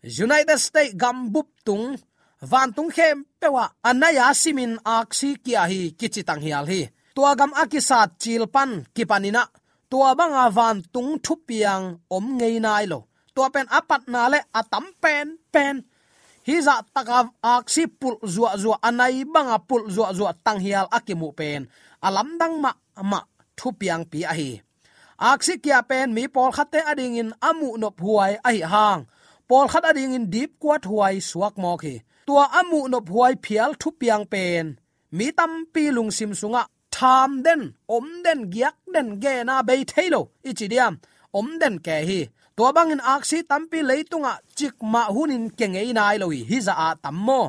united 0.04 0.58
states 0.60 0.94
gambup 0.94 1.48
tung, 1.64 1.96
van 2.40 2.72
tung 2.76 2.92
khem, 2.92 3.24
pewa, 3.40 3.72
anaya 3.82 4.34
simin 4.36 4.76
aksi 4.84 5.40
kia 5.40 5.64
hi 5.66 5.96
kichi 5.96 6.22
tang 6.24 6.40
hial 6.44 6.66
hi. 6.68 6.88
Tua 7.14 7.32
gam 7.38 7.52
akisat 7.54 8.18
chilpan, 8.18 8.84
kipanina. 8.94 9.46
Tua 9.90 10.14
banga 10.18 10.50
van 10.50 10.82
tung 10.92 11.18
thu 11.24 11.34
piang 11.46 11.84
om 12.10 12.24
ngei 12.38 12.60
nai 12.60 12.86
lo. 12.86 13.06
Tua 13.34 13.48
pen 13.54 13.66
apat 13.70 14.02
na 14.12 14.28
le, 14.28 14.40
atam 14.52 14.84
pen 15.02 15.38
pen. 15.52 15.76
Hi 16.46 16.60
za 16.60 16.82
taka 16.94 17.30
aksi 17.40 17.86
pul 17.86 18.20
zuwa 18.20 18.56
zuwa 18.60 18.76
anai 18.82 19.24
banga 19.24 19.58
pul 19.58 19.88
zuwa 19.94 20.12
zuwa 20.12 20.32
tang 20.44 20.60
hial 20.60 20.86
akimu 20.90 21.32
pen. 21.32 21.64
Alam 22.02 22.36
dang 22.40 22.60
ma 22.60 22.70
ma 23.00 23.20
thu 23.58 23.68
piang 23.80 24.04
pi 24.11 24.20
a 24.32 24.34
hi 24.40 24.50
aksi 25.18 25.54
kia 25.62 25.82
pen, 25.88 26.14
mi 26.14 26.28
pol 26.28 26.50
khate 26.56 26.80
ading 26.90 27.16
in 27.16 27.30
amu 27.40 27.76
no 27.76 27.90
huai 27.99 28.32
ai 28.44 28.59
hang. 28.72 29.07
Pol 29.48 29.66
khat 29.68 29.85
ading 29.85 30.14
in 30.14 30.31
deep 30.31 30.50
kwat 30.61 30.83
huai 30.90 31.20
suak 31.20 31.55
mo 31.62 31.76
khi. 31.76 31.94
Tua 32.26 32.44
amu 32.61 32.88
no 32.88 32.98
huai 33.00 33.35
phial 33.44 33.70
thu 33.81 33.90
piang 34.00 34.24
pen. 34.33 34.76
Mi 35.16 35.26
tam 35.38 35.52
pi 35.72 35.90
lung 35.96 36.11
sim 36.11 36.33
sunga, 36.40 36.62
tham 36.90 37.42
den, 37.42 37.62
om 37.87 38.07
den 38.24 38.50
giak 38.50 38.76
den 38.94 39.09
ge 39.22 39.44
na 39.44 39.62
be 39.62 39.74
thailo 39.90 40.20
ichidiam 40.48 40.94
om 41.33 41.59
den 41.61 41.78
ke 41.78 41.96
hi. 42.09 42.20
Tua 42.57 42.72
bang 42.72 42.90
in 42.90 43.02
aksi 43.14 43.38
tampi 43.50 43.78
leitunga 43.88 44.33
chik 44.59 44.76
ma 44.92 45.02
hunin 45.14 45.44
kengei 45.59 45.92
nai 45.94 46.16
loi 46.22 46.38
hi 46.48 46.59
za 46.66 46.74
a 46.87 46.88
tammo 47.02 47.40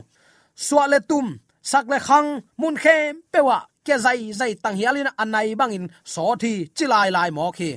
swale 0.66 1.00
tum 1.10 1.28
sakle 1.62 1.98
khang, 2.08 2.30
mun 2.58 2.76
khem 2.84 3.16
pewa 3.32 3.60
ke 3.86 3.96
zai 4.06 4.34
zai 4.40 4.54
tang 4.64 4.76
hialin 4.80 5.10
anai 5.22 5.56
bangin, 5.60 5.86
so 6.04 6.36
thi 6.42 6.54
chilai 6.76 7.10
lai 7.16 7.30
mo 7.30 7.52
khi. 7.58 7.72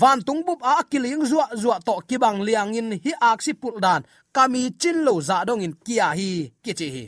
Van 0.00 0.22
tung 0.26 0.40
bup 0.46 0.60
a 0.62 0.84
kiling 0.90 1.24
zuwa 1.30 1.46
zuwa 1.52 1.76
to 1.84 2.00
kibang 2.08 2.40
liang 2.40 2.74
in 2.74 2.92
hi 3.04 3.12
aksi 3.20 3.52
pul 3.60 3.76
dan. 3.80 4.02
Kami 4.32 4.70
chin 4.80 5.04
lo 5.04 5.20
za 5.20 5.44
dong 5.44 5.60
in 5.60 5.74
kia 5.84 6.08
hi 6.16 6.52
kichi 6.64 6.88
hi. 6.94 7.04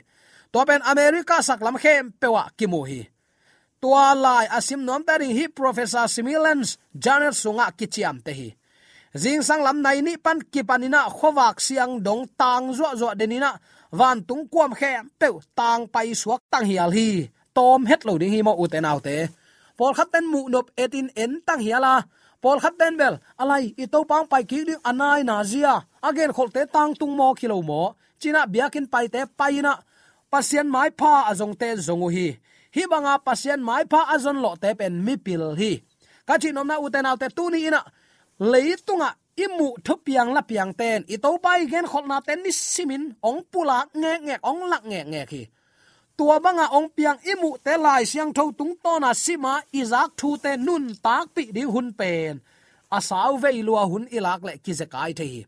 To 0.52 0.64
pen 0.68 0.82
america 0.84 1.40
saklam 1.40 1.76
khem 1.82 2.12
pewa 2.20 2.44
kimu 2.58 2.80
hi. 2.84 3.00
Tua 3.80 4.14
lai 4.14 4.46
asim 4.46 4.84
nom 4.84 5.02
taring 5.04 5.32
hi 5.36 5.48
professor 5.48 6.04
similans 6.08 6.76
janet 6.92 7.32
sunga 7.32 7.72
kichiam 7.78 8.20
te 8.24 8.32
hi. 8.32 8.48
Jing 9.16 9.42
sang 9.42 9.62
lam 9.62 9.80
nai 9.80 10.00
ni 10.02 10.16
pan 10.16 10.38
kipanina 10.52 11.08
khowak 11.08 11.56
siang 11.60 12.02
dong 12.04 12.28
tang 12.36 12.74
zo 12.76 12.88
zo 13.00 13.08
denina 13.14 13.56
van 13.92 14.20
tung 14.28 14.44
kwam 14.52 14.72
khem 14.74 15.08
pe 15.20 15.28
tang 15.56 15.88
pai 15.88 16.12
suak 16.12 16.40
tang 16.52 16.66
hial 16.68 16.92
hi 16.92 17.30
tom 17.56 17.80
het 17.90 18.02
lo 18.06 18.18
ding 18.20 18.34
hi 18.34 18.40
mo 18.46 18.52
uten 18.62 18.84
autte 18.92 19.16
pol 19.78 19.92
khat 19.94 20.08
ten 20.12 20.26
mu 20.32 20.40
nop 20.52 20.66
etin 20.82 21.08
en 21.22 21.32
tang 21.46 21.62
hiala 21.66 21.94
pol 22.42 22.58
khat 22.62 22.74
ten 22.78 22.94
bel 23.00 23.14
alai 23.42 23.64
i 23.82 23.86
to 23.92 24.00
pang 24.10 24.26
pai 24.32 24.44
ki 24.50 24.60
ding 24.68 24.82
anai 24.90 25.20
na 25.28 25.36
zia. 25.50 25.74
Again, 26.08 26.32
khol 26.36 26.50
te 26.54 26.62
tang 26.74 26.92
tung 27.00 27.14
mo 27.18 27.34
kilo 27.40 27.58
mo 27.70 27.82
china 28.20 28.40
biakin 28.54 28.86
pai 28.92 29.06
te 29.14 29.20
paina 29.38 29.72
pasien 30.32 30.66
mai 30.74 30.90
pha 30.98 31.12
azong 31.30 31.54
te 31.60 31.68
zongu 31.86 32.08
hi. 32.16 32.28
Hi 32.74 32.82
banga 32.92 33.14
pasien 33.26 33.60
mai 33.68 33.84
pha 33.90 34.00
azon 34.14 34.38
lo 34.44 34.50
te 34.62 34.70
pen 34.78 34.94
mi 35.04 35.14
pil 35.16 35.44
hi. 35.60 35.72
Ka 36.26 36.34
chi 36.42 36.48
nom 36.52 36.66
na 36.68 36.76
uten 36.84 37.08
autte 37.10 37.28
tu 37.36 37.44
ni 37.50 37.58
ina. 37.68 37.80
Leitunga 38.52 39.08
imu 39.44 39.68
thupiang 39.86 40.30
la 40.36 40.42
piang 40.50 40.72
ten 40.80 41.00
i 41.14 41.16
to 41.24 41.30
pai 41.44 41.60
gen 41.70 41.86
khol 41.90 42.06
na 42.10 42.16
ten 42.26 42.38
ni 42.44 42.52
simin, 42.52 43.04
ong 43.28 43.40
pula 43.52 43.78
nge 44.00 44.12
nge, 44.26 44.36
ong 44.50 44.60
lak 44.70 44.82
nge 44.90 45.00
nge 45.10 45.22
khi 45.30 45.42
tua 46.18 46.36
banga 46.44 46.66
ong 46.76 46.88
piang 46.96 47.18
imu 47.32 47.50
te 47.64 47.74
lai 47.84 48.02
siang 48.10 48.30
tho 48.36 48.44
tung 48.58 48.74
to 48.84 48.92
na 49.02 49.10
sima 49.24 49.54
izak 49.80 50.10
thu 50.18 50.30
te 50.44 50.52
nun 50.66 50.84
tak 51.04 51.26
pi 51.34 51.42
di 51.56 51.62
hun 51.72 51.88
pen. 51.98 52.34
Asaw 52.96 53.32
ve 53.42 53.50
lua 53.66 53.82
hun 53.90 54.04
ilak 54.16 54.40
le 54.46 54.52
ki 54.64 54.72
zakai 54.80 55.10
the 55.18 55.24
hi. 55.32 55.42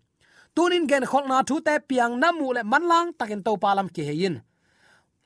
Tunin 0.54 0.84
gen 0.90 1.04
khol 1.10 1.24
na 1.30 1.38
thu 1.48 1.56
te 1.66 1.74
piang 1.88 2.14
namu 2.22 2.46
le 2.56 2.62
manlang 2.72 3.08
takin 3.18 3.42
to 3.46 3.52
palam 3.62 3.88
ki 3.94 4.02
hein 4.08 4.36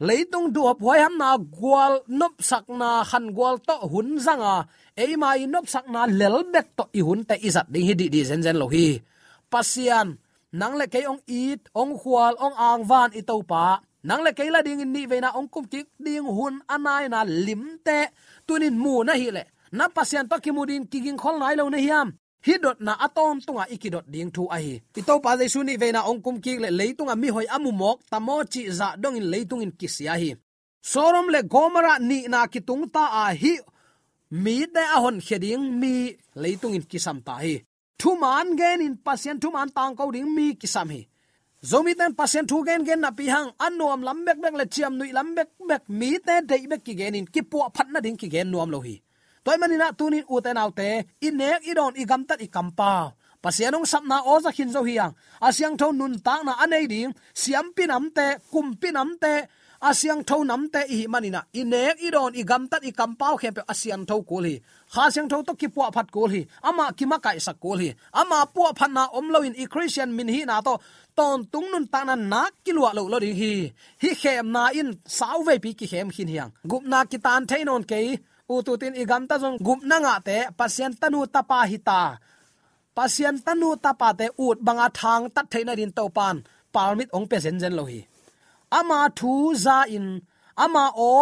leitung 0.01 0.49
du 0.55 0.65
hop 0.65 0.81
hoi 0.81 0.99
ham 1.05 1.15
na 1.21 1.37
gwal 1.37 1.95
nop 2.09 2.35
sak 2.41 2.65
na 2.81 2.91
han 3.11 3.25
gwal 3.37 3.57
to 3.69 3.77
hun 3.93 4.09
zanga. 4.27 4.57
Ei 4.97 5.13
mai 5.23 5.45
nop 5.47 5.67
sak 5.73 5.87
na 5.93 6.09
lel 6.19 6.37
bet 6.53 6.67
to 6.77 6.85
i 6.99 7.01
hun 7.07 7.21
te 7.29 7.35
izat 7.49 7.67
ding 7.73 7.87
hi 7.89 7.95
di 8.01 8.07
di 8.15 8.21
zen 8.29 8.43
zen 8.45 8.57
lo 8.61 8.67
hi. 8.75 8.89
Pasian, 9.53 10.09
nang 10.59 10.75
le 10.81 10.87
ke 10.93 11.01
ong 11.13 11.23
eat 11.41 11.61
ong 11.81 11.93
khwal 12.01 12.35
ong 12.45 12.57
ang 12.67 12.83
van 12.91 13.11
i 13.21 13.23
to 13.29 13.37
pa 13.51 13.67
nang 14.03 14.23
le 14.25 14.31
keila 14.39 14.61
ding 14.67 14.83
ni 14.95 15.07
ve 15.11 15.21
na 15.21 15.31
ong 15.39 15.49
kum 15.49 15.65
ki 15.73 15.81
ding 16.05 16.29
hun 16.39 16.55
anai 16.75 17.09
na 17.13 17.25
limte 17.25 17.99
tunin 18.47 18.77
mu 18.83 19.05
na 19.05 19.13
hi 19.21 19.29
le 19.37 19.43
na 19.73 19.85
pasien 19.97 20.29
to 20.31 20.37
ki 20.45 20.51
mudin 20.57 20.85
kiging 20.91 21.21
khol 21.23 21.37
nai 21.39 21.55
lo 21.55 21.69
na 21.69 21.79
hiam. 21.79 22.09
Hi 22.47 22.57
dot 22.57 22.81
na 22.81 22.97
atom 23.07 23.37
tunga 23.45 23.65
ikidot 23.69 24.07
ding 24.13 24.31
thu 24.33 24.49
ai 24.57 24.81
i 24.99 25.01
to 25.09 25.15
pa 25.25 25.37
jaisu 25.39 25.61
ni 25.65 25.75
veina 25.83 26.01
ong 26.11 26.21
kum 26.25 26.37
ki 26.45 26.53
le 26.63 26.69
leitunga 26.79 27.15
mi 27.23 27.29
hoi 27.29 27.47
amu 27.57 27.71
mok 27.81 27.99
tamo 28.11 28.35
chi 28.53 28.63
za 28.79 28.97
dong 29.03 29.17
dạ 29.17 29.21
in 29.21 29.31
leitung 29.33 29.63
in 29.65 29.73
kisya 29.81 30.15
hi 30.23 30.31
sorom 30.93 31.27
le 31.35 31.41
gomara 31.53 31.95
ni 31.99 32.19
na 32.33 32.47
ki 32.53 32.61
tung 32.69 32.85
ta 32.95 33.05
a 33.23 33.25
hi 33.43 33.53
mi 34.31 34.57
de 34.75 34.85
a 34.97 34.99
hon 35.05 35.19
kheding 35.27 35.65
mi 35.81 35.93
leitung 36.43 36.75
in 36.79 36.85
kisam 36.91 37.19
ta 37.27 37.35
hi 37.45 37.55
thuman 38.01 38.47
gen 38.59 38.81
in 38.87 38.97
pasien 39.07 39.37
thuman 39.43 39.69
tang 39.77 39.93
ko 39.99 40.11
ding 40.15 40.29
mi 40.37 40.47
kisam 40.61 40.89
hi 40.95 41.01
zomi 41.63 41.95
ten 41.95 42.15
pasien 42.15 42.47
thu 42.47 42.65
gen 42.67 42.85
gen 42.85 43.01
na 43.01 43.11
pi 43.11 43.29
hang 43.29 43.51
anom 43.59 44.03
lambek 44.03 44.39
bek 44.43 44.55
le 44.61 44.65
chiam 44.75 44.97
nui 44.99 45.13
lambek 45.13 45.49
bek 45.69 45.83
mi 45.89 46.19
te 46.27 46.41
dei 46.51 46.67
bek 46.67 46.85
ki 46.85 46.95
gen 46.97 47.15
in. 47.15 47.27
Ki 47.27 47.43
pu 47.43 47.59
phat 47.75 47.89
na 47.91 48.01
ding 48.01 48.17
ki 48.17 48.29
gen 48.29 48.51
nuam 48.51 48.71
lo 48.71 48.81
hi 48.81 48.97
toy 49.45 49.57
manina 49.57 49.93
tunin 49.99 50.25
nek 50.25 50.79
i 50.79 51.05
inek 51.29 51.61
idon 51.71 51.95
gam 52.07 52.23
tat 52.29 52.41
ikampa 52.41 53.13
pasianong 53.43 53.87
sapna 53.89 54.21
oza 54.25 54.53
khin 54.53 54.71
zo 54.75 54.85
hiang 54.85 55.13
asyang 55.41 55.77
thon 55.81 55.97
nun 55.97 56.15
ta 56.21 56.43
na 56.45 56.53
anei 56.61 56.87
ding 56.87 57.13
siam 57.35 57.73
pinam 57.77 58.05
te 58.17 58.27
kum 58.53 58.77
pinam 58.77 59.17
te 59.23 59.33
asyang 59.89 60.23
tho 60.29 60.37
nam 60.45 60.69
te 60.73 60.81
i 60.89 61.07
manina. 61.13 61.41
Inek 61.61 61.97
i 62.07 62.11
don 62.15 62.35
i 62.41 62.43
gam 62.51 62.69
tat 62.71 62.83
i 62.85 62.93
kam 62.99 63.13
pau 63.21 63.35
khem 63.41 63.55
pe 63.57 63.63
asyang 63.73 64.05
tho 64.09 64.17
kul 64.31 64.45
hi. 64.45 64.57
Kha 64.93 65.05
syang 65.15 65.29
tho 65.31 65.43
to 65.47 65.53
ki 65.61 65.69
pu 65.75 65.81
phat 65.97 66.09
kul 66.15 66.31
hi. 66.35 66.43
Ama 66.69 66.93
ki 66.99 67.05
ma 67.11 67.19
kai 67.25 67.39
sak 67.47 67.57
kul 67.65 67.79
hi. 67.83 67.91
Ama 68.21 68.39
pu 68.55 68.61
phat 68.79 68.91
na 68.97 69.05
om 69.19 69.27
loin 69.35 69.55
i 69.63 69.65
christian 69.73 70.11
min 70.17 70.29
hi 70.35 70.41
na 70.45 70.61
to. 70.67 70.75
Ton 71.17 71.45
tung 71.53 71.69
nun 71.73 71.87
ta 71.93 72.01
na 72.05 72.15
na 72.15 72.43
ki 72.65 72.73
lo 72.77 72.83
lo 73.13 73.19
ding 73.25 73.37
hi. 73.41 73.53
Hi 74.03 74.11
khem 74.23 74.47
na 74.55 74.63
in 74.81 74.91
sau 75.19 75.39
ve 75.47 75.55
pi 75.65 75.71
ki 75.79 75.87
khem 75.93 76.09
hin 76.17 76.29
hiang. 76.33 76.51
Gup 76.71 76.85
na 76.93 77.05
ki 77.11 77.19
tan 77.19 77.47
thein 77.51 77.69
on 77.75 77.85
ke 77.91 78.01
u 78.53 78.63
tu 78.67 78.73
tin 78.81 78.95
i 79.01 79.05
gam 79.11 79.23
ta 79.31 79.35
jong 79.43 79.59
gup 79.67 79.81
na 79.91 79.97
nga 80.05 80.15
te. 80.29 80.39
Pasien 80.59 80.93
tanu 81.01 81.21
ta 81.35 81.41
pa 81.51 81.59
hi 81.71 81.79
ta. 81.89 82.01
Pasien 82.97 83.37
tanu 83.47 83.69
ta 83.85 83.93
pa 84.01 84.09
te. 84.19 84.27
Ut 84.45 84.59
banga 84.67 84.89
thang 84.99 85.23
tat 85.35 85.47
theina 85.53 85.73
rin 85.79 85.93
to 85.99 86.05
pan. 86.17 86.37
Palmit 86.75 87.09
ong 87.17 87.27
pe 87.31 87.37
zen 87.45 87.59
zen 87.63 87.75
lo 87.79 87.85
hi 87.93 88.01
ama 88.79 88.99
thu 89.19 89.33
za 89.65 89.79
in. 89.97 90.07
Ama 90.65 90.85
o, 90.97 91.13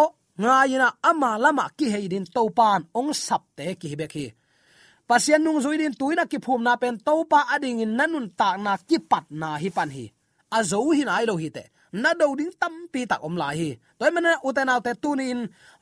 nga 0.41 0.55
ina 0.73 0.87
ama 1.09 1.29
lama 1.43 1.65
ki 1.77 1.85
heidin 1.93 2.25
topan 2.35 2.81
ong 2.97 3.11
sap 3.25 3.43
te 3.57 3.65
ki 3.81 3.95
be 3.99 4.07
khi 4.13 4.25
pasian 5.09 5.41
nung 5.41 5.57
zui 5.57 5.81
din 5.81 5.97
tuina 5.99 6.23
ki 6.31 6.37
phum 6.45 6.61
na 6.61 6.77
pen 6.81 6.95
topa 7.01 7.39
ading 7.53 7.81
in 7.81 7.97
nanun 7.97 8.27
ta 8.39 8.49
na 8.65 8.73
ki 8.89 8.97
pat 9.11 9.25
na 9.41 9.49
hi 9.61 9.69
pan 9.77 9.89
hi. 9.95 10.05
A 10.57 10.59
zo 10.69 10.79
hi 10.97 11.01
nai 11.09 11.25
lo 11.29 11.33
hi 11.41 11.49
te. 11.57 11.63
Na 12.01 12.13
do 12.19 12.27
ding 12.39 12.53
tam 12.61 12.73
pi 12.93 13.01
tak 13.09 13.25
om 13.27 13.35
la 13.41 13.49
hi. 13.59 13.69
Toy 13.97 14.11
mena 14.13 14.31
uten 14.47 14.69
autte 14.73 14.93
tunin 15.03 15.39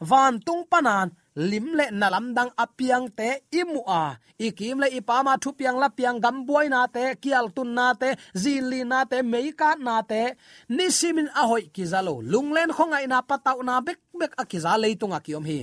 van 0.10 0.34
tung 0.45 0.63
panan 0.71 1.08
lim 1.38 1.67
le 1.78 1.86
na 2.00 2.10
lam 2.10 2.34
dang 2.38 2.52
apiang 2.63 3.08
te 3.17 3.30
imu 3.60 3.82
a. 3.86 4.17
Ikim 4.45 4.78
le 4.82 4.88
ipama 5.00 5.34
thu 5.43 5.50
piang 5.60 5.78
la 5.82 5.89
piang 5.97 6.17
gam 6.23 6.45
boy 6.47 6.65
na 6.73 6.82
te, 6.95 7.04
kial 7.23 7.45
tun 7.56 7.69
na 7.78 7.93
te 8.02 8.10
zin 8.41 8.63
li 8.71 8.82
na 8.91 9.00
te 9.12 9.21
meika 9.21 9.69
na 9.86 10.02
te. 10.02 10.21
Nisimin 10.69 11.30
a 11.41 11.43
hoi 11.50 11.63
ki 11.76 11.84
zalo 11.91 12.13
lunglen 12.32 12.69
khongai 12.78 13.06
na, 13.12 13.21
patau 13.30 13.60
na, 13.67 13.76
bek 13.88 14.00
bek 14.19 14.34
a 14.41 14.43
ki 14.50 14.60
za 14.65 14.73
leitunga 14.82 15.19
kiom 15.26 15.45
hi. 15.50 15.60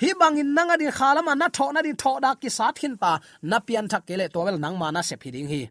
Hi 0.00 0.10
bangin 0.20 0.50
nanga 0.56 0.76
din 0.80 0.92
khalama 0.98 1.32
na 1.40 1.46
tho 1.56 1.66
na 1.72 1.80
din 1.86 1.96
tho 2.02 2.12
da 2.24 2.30
ki 2.42 2.48
sat 2.58 2.76
hin 2.82 2.94
ta 3.02 3.12
na 3.50 3.58
pian 3.66 3.86
thak 3.90 4.02
kele 4.08 4.26
towel 4.34 4.56
nang 4.62 4.76
ma 4.80 4.88
na 4.94 5.00
se 5.08 5.16
phiding 5.22 5.48
hi. 5.52 5.62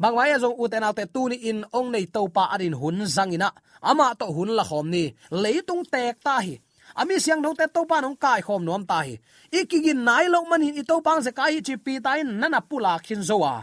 Bangwai 0.00 0.30
azong 0.36 0.56
uten 0.62 0.86
alte 0.88 1.04
tuni 1.14 1.36
in 1.50 1.58
ong 1.78 1.90
nei 1.94 2.06
topa 2.14 2.42
adin 2.54 2.74
hun 2.80 2.98
zangina 3.16 3.48
ama 3.90 4.06
to 4.20 4.26
hun 4.36 4.50
la 4.58 4.64
khom 4.70 4.86
ni. 4.94 5.04
Leitung 5.42 5.82
tek 5.92 6.16
ta 6.26 6.34
hi 6.46 6.54
ami 7.00 7.16
siang 7.22 7.40
lo 7.44 7.54
te 7.54 7.66
to 7.74 7.86
pa 7.90 8.02
nong 8.02 8.18
kai 8.24 8.40
khom 8.46 8.62
nom 8.66 8.82
ta 8.90 8.98
hi. 9.06 9.14
Ikigin 9.58 10.00
nai 10.08 10.26
lo 10.34 10.42
manin 10.50 10.74
i 10.80 10.82
to 10.90 10.96
pang 11.06 11.20
se 11.26 11.30
kai 11.38 11.60
chi 11.66 11.74
pi 11.84 11.94
tai 12.04 12.20
nana 12.40 12.60
pula 12.68 12.92
khin 13.06 13.22
zowa. 13.28 13.54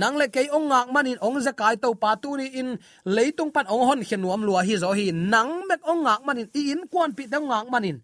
Nang 0.00 0.16
le 0.20 0.26
kei 0.34 0.48
ong 0.56 0.66
ngak 0.70 0.88
manin 0.94 1.18
ong 1.26 1.38
za 1.46 1.52
kai 1.60 1.74
to 1.82 1.88
pa 2.02 2.10
tu 2.22 2.36
ni 2.36 2.46
in 2.60 2.68
leitung 3.16 3.50
pan 3.54 3.66
ong 3.74 3.84
hon 3.88 4.00
khen 4.08 4.20
nuam 4.20 4.42
lua 4.46 4.60
hi 4.68 4.74
zo 4.82 4.90
hi. 4.98 5.06
Nang 5.32 5.50
mek 5.68 5.80
ong 5.90 6.02
ngak 6.06 6.20
manin 6.26 6.48
i 6.58 6.62
in 6.74 6.82
kwan 6.92 7.10
pi 7.16 7.24
te 7.32 7.38
ngak 7.38 7.66
manin. 7.72 7.96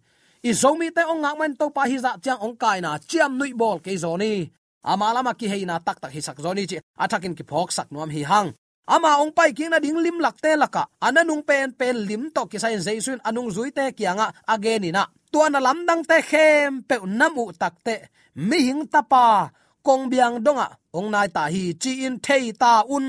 I 0.43 0.51
zo 0.61 0.69
mi 0.79 0.87
te 0.95 1.01
ong 1.11 1.21
ngak 1.23 1.35
man 1.39 1.51
to 1.59 1.65
pa 1.75 1.83
hi 1.89 1.97
za 2.05 2.11
chang 2.23 2.39
ong 2.45 2.55
kai 2.63 2.79
na 2.81 2.97
chiam 3.09 3.31
nui 3.39 3.51
bol 3.53 3.77
ke 3.85 3.93
zo 4.03 4.17
ni. 4.17 4.47
Amala 4.91 5.21
ma 5.23 5.33
ki 5.39 5.47
heina 5.51 5.75
tak 5.85 5.97
tak 6.01 6.11
hi 6.15 6.21
sak 6.27 6.37
zo 6.43 6.51
ni 6.55 6.63
chi. 6.69 6.77
Athakin 7.03 7.35
ki 7.37 7.43
phok 7.49 7.69
sak 7.77 7.87
nuam 7.93 8.09
hi 8.15 8.23
hang 8.31 8.49
ama 8.87 9.21
ong 9.23 9.31
pai 9.31 9.53
king 9.55 9.71
na 9.71 9.79
ding 9.79 9.99
lim 10.05 10.17
lak 10.19 10.37
te 10.43 10.51
laka. 10.55 10.83
Ananung 11.01 11.43
pen 11.47 11.71
pen 11.79 11.95
lim 12.07 12.23
to 12.35 12.45
ki 12.51 12.57
sai 12.59 12.75
jaisun 12.77 13.19
anung 13.27 13.49
zui 13.55 13.71
te 13.77 13.85
kianga 13.97 14.27
again 14.47 14.83
ina 14.89 15.03
tua 15.31 15.49
na 15.49 15.59
lam 15.59 15.85
dang 15.87 16.03
te 16.09 16.17
khem 16.29 16.83
pe 16.87 16.95
namu 17.19 17.45
tak 17.61 17.75
te. 17.85 17.95
Mi 18.35 18.57
hing 18.67 18.83
tapa 18.93 19.51
kong 19.85 20.09
biang 20.11 20.35
donga 20.45 20.67
ong 20.97 21.09
nai 21.13 21.27
ta 21.35 21.43
hi 21.53 21.63
chi 21.81 21.91
in 22.05 22.15
thei 22.25 22.51
ta 22.61 22.83
un. 22.95 23.07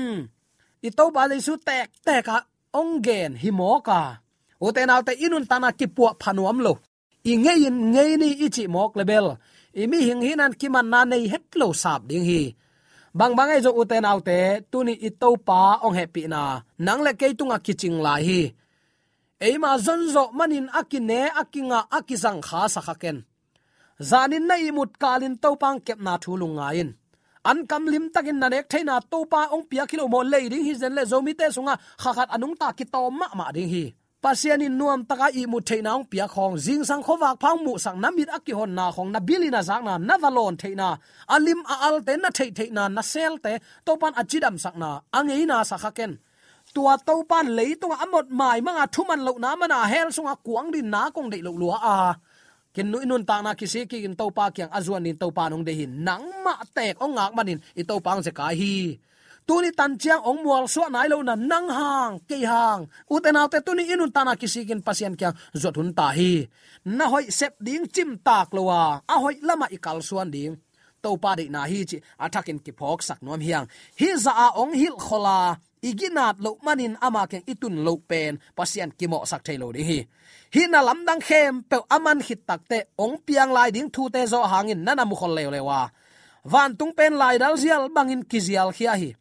I 0.87 0.89
to 0.97 1.05
ba 1.15 1.27
le 1.29 1.37
su 1.45 1.53
tek 1.67 1.89
te 2.05 2.15
ka 2.27 2.37
ong 2.79 2.93
gen 3.05 3.31
hi 3.41 3.49
mo 3.51 3.81
ka. 3.87 4.01
O 4.65 4.71
te 4.75 4.81
nau 4.85 5.01
te 5.07 5.13
inun 5.25 5.45
tana 5.49 5.69
ki 5.79 5.87
pu 5.95 6.03
phanuam 6.21 6.59
lo. 6.65 6.73
I 7.31 7.33
nge 7.43 7.53
in 7.67 7.77
nge 7.93 8.03
ni 8.21 8.29
i 8.45 8.47
chi 8.55 8.63
mok 8.75 8.91
lebel 8.99 9.27
i 9.81 9.83
mi 9.91 9.99
hing 10.07 10.21
hinan 10.23 10.53
ki 10.59 10.67
man 10.73 10.87
na 10.93 10.99
nei 11.11 11.27
het 11.33 11.47
lo 11.59 11.67
sap 11.81 12.01
ding 12.09 12.25
hi 12.29 12.41
bang 13.17 13.33
bang 13.37 13.51
ai 13.53 13.63
zo 13.65 13.71
uten 13.81 14.05
autte, 14.11 14.39
tuni 14.71 14.93
itto 15.07 15.29
pa 15.47 15.79
ong 15.85 15.95
happy 15.99 16.23
na. 16.33 16.41
Nang 16.85 17.01
le 17.05 17.11
ke 17.19 17.27
tunga 17.39 17.57
kiching 17.65 17.97
lai 18.05 18.21
hi. 18.27 18.41
Eima 19.47 19.71
zonzo 19.85 20.23
manin 20.37 20.67
akine 20.79 21.19
akinga 21.41 21.79
akizang 21.97 22.41
kha 22.47 22.61
sakhaken. 22.73 23.17
Zanin 24.09 24.45
na 24.47 24.55
imut 24.67 24.91
kalin 25.01 25.35
to 25.43 25.49
pang 25.61 25.79
kep 25.85 25.99
na 26.05 26.13
thulunga 26.23 26.67
in 26.81 26.89
an 27.45 27.59
kam 27.69 27.85
lim 27.85 28.05
takin 28.13 28.37
na 28.41 28.47
nek 28.49 28.65
thaina 28.71 28.95
to 29.11 29.19
pa 29.31 29.41
ong 29.53 29.65
pia 29.69 29.83
kilo 29.89 30.05
mo 30.13 30.19
le 30.31 30.39
ding 30.51 30.65
hi 30.67 30.73
zen 30.81 30.93
le 30.97 31.03
zomi 31.11 31.33
te 31.39 31.45
sunga 31.55 31.75
khakhat 32.01 32.29
anung 32.35 32.55
ta 32.61 32.67
ki 32.77 32.85
to 32.93 33.01
ma 33.19 33.27
ma 33.39 33.45
ding 33.55 33.69
hi 33.73 33.85
pasian 34.25 34.65
in 34.65 34.73
nuam 34.79 34.99
taka 35.09 35.27
i 35.41 35.43
mu 35.51 35.59
theina 35.67 35.89
ong 35.97 36.05
pia 36.11 36.25
khong. 36.33 36.55
Jing 36.65 36.83
sang 36.89 37.03
khowak 37.05 37.35
phang 37.41 37.59
mu 37.65 37.73
sang 37.83 37.97
namit 38.03 38.29
aki 38.37 38.53
hon 38.57 38.71
na 38.77 38.85
khong. 38.95 39.09
Na 39.13 39.19
bilina 39.27 39.61
zak 39.69 39.81
na 39.87 39.93
na 40.07 40.15
valon 40.23 40.55
theina. 40.61 40.89
Alim 41.35 41.61
a 41.73 41.75
al 41.87 41.97
te 42.07 42.13
na 42.23 42.29
thei 42.37 42.49
theina, 42.57 42.83
na 42.95 43.01
sel 43.11 43.33
te 43.45 43.53
topan 43.85 44.13
achidam 44.21 44.55
sang 44.63 44.77
na. 44.81 44.89
Angei 45.17 45.45
na 45.51 45.57
sakhaken 45.69 46.13
tua 46.75 46.93
topan 47.07 47.47
lei 47.57 47.71
to 47.81 47.87
amot 48.03 48.27
mai 48.39 48.59
manga 48.65 48.85
thuman 48.93 49.21
lo 49.27 49.33
na 49.43 49.49
mana 49.59 49.77
hel 49.91 50.09
sunga 50.15 50.35
kuang 50.45 50.67
din 50.73 50.87
na 50.93 51.01
kong 51.15 51.29
dei 51.31 51.41
lo 51.45 51.51
lua 51.61 51.77
a. 51.97 51.97
Kin 52.75 52.87
nu 52.91 52.97
inun 53.05 53.23
ta 53.29 53.35
na 53.45 53.51
kisi 53.59 53.81
ki 53.91 53.97
in 54.07 54.15
topa 54.19 54.45
kyang 54.55 54.71
azuan 54.77 55.05
din 55.05 55.17
topa 55.21 55.43
nong 55.51 55.63
de 55.67 55.73
hin. 55.79 55.91
Nang 56.07 56.25
ma 56.43 56.53
tek 56.75 56.95
ong 57.03 57.13
ngak 57.17 57.31
manin 57.37 57.59
i 57.79 57.83
to 57.89 57.95
pang 58.05 58.21
se 58.25 58.31
ka 58.39 58.45
hi 58.59 58.75
tuni 59.47 59.69
tan 59.71 59.93
chiang 60.01 60.21
ong 60.25 60.41
mual 60.43 60.65
so 60.65 60.89
nai 60.89 61.07
lo 61.07 61.21
na 61.21 61.37
nang 61.37 61.69
hang 61.69 62.13
ke 62.25 62.41
hang. 62.41 62.89
Uten 63.13 63.37
autte 63.37 63.61
tuni 63.65 63.85
inun 63.85 64.11
tana 64.11 64.33
kisikin 64.35 64.81
pasien 64.81 65.13
kya 65.19 65.29
zot 65.53 65.77
hun 65.77 65.93
ta 65.93 66.09
hi. 66.17 66.45
Na 66.97 67.05
hoi 67.13 67.29
sep 67.29 67.53
ding 67.61 67.85
chim 67.93 68.17
tak 68.25 68.49
lowa 68.57 69.01
a 69.05 69.15
hoi 69.23 69.37
lama 69.47 69.67
ikal 69.69 70.01
suan 70.01 70.29
ding. 70.33 70.57
To 71.03 71.17
pa 71.21 71.37
de 71.37 71.45
na 71.53 71.61
hi 71.69 71.85
chi 71.89 71.97
athakin 72.25 72.59
ki 72.65 72.71
phok 72.79 72.99
sak 73.07 73.19
nom 73.25 73.39
hiang. 73.39 73.65
Hi 73.99 74.09
za 74.17 74.33
a 74.45 74.47
ong 74.61 74.73
hil 74.73 74.97
khola. 75.05 75.57
Iginat 75.85 76.41
lo 76.41 76.57
manin 76.65 76.97
ama 76.97 77.29
ken 77.29 77.45
itun 77.45 77.85
lo 77.85 77.93
pen. 78.09 78.41
Pasien 78.57 78.89
kimo 78.97 79.21
sak 79.29 79.45
thailo 79.45 79.69
de 79.75 79.81
hi. 79.89 79.99
Hi 80.55 80.63
na 80.71 80.79
lam 80.81 81.05
dang 81.07 81.21
khem 81.21 81.61
pe 81.69 81.77
aman 81.95 82.19
hit 82.25 82.41
takte 82.49 82.79
ong 82.97 83.21
piang 83.25 83.53
lai 83.53 83.69
ding 83.75 83.89
thu 83.93 84.09
te 84.13 84.25
zo 84.25 84.41
hangin 84.51 84.81
nana 84.85 85.05
mu 85.05 85.15
khol 85.19 85.33
lew 85.37 85.49
lewa. 85.53 85.81
Van 86.51 86.71
tung 86.77 86.93
pen 86.97 87.13
lai 87.21 87.37
dal 87.37 87.55
zial 87.61 87.83
bangin 87.95 88.25
kizial 88.25 88.73
khia 88.77 88.93
hi 89.01 89.11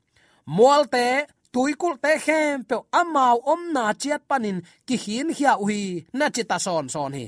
mual 0.47 0.83
te 0.95 1.27
tuikul 1.53 1.95
te 2.05 2.13
khem 2.25 2.65
pe 2.69 2.77
amau 3.01 3.37
om 3.53 3.63
na 3.73 3.93
chiat 4.01 4.23
panin, 4.29 4.59
ki 4.87 4.97
hin 5.05 5.29
hia 5.37 5.53
ui 5.65 6.05
na 6.19 6.27
chita 6.35 6.59
son 6.59 6.89
son 6.89 7.13
hi. 7.19 7.27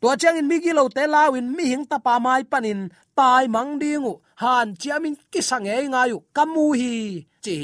To 0.00 0.14
chang 0.20 0.38
in 0.38 0.48
migi 0.50 0.72
lo 0.72 0.88
te 0.88 1.04
lawin 1.14 1.46
mi 1.56 1.64
hing 1.72 1.86
ta 1.90 1.98
pa 1.98 2.18
mai 2.18 2.42
panin, 2.52 2.80
tai 3.18 3.44
mang 3.54 3.72
dingu, 3.82 4.12
han 4.42 4.66
chiamin 4.80 5.14
ki 5.32 5.40
sange 5.48 5.74
ngayu 5.92 6.18
kamu 6.36 6.64
hi, 6.80 6.94
chi 7.44 7.56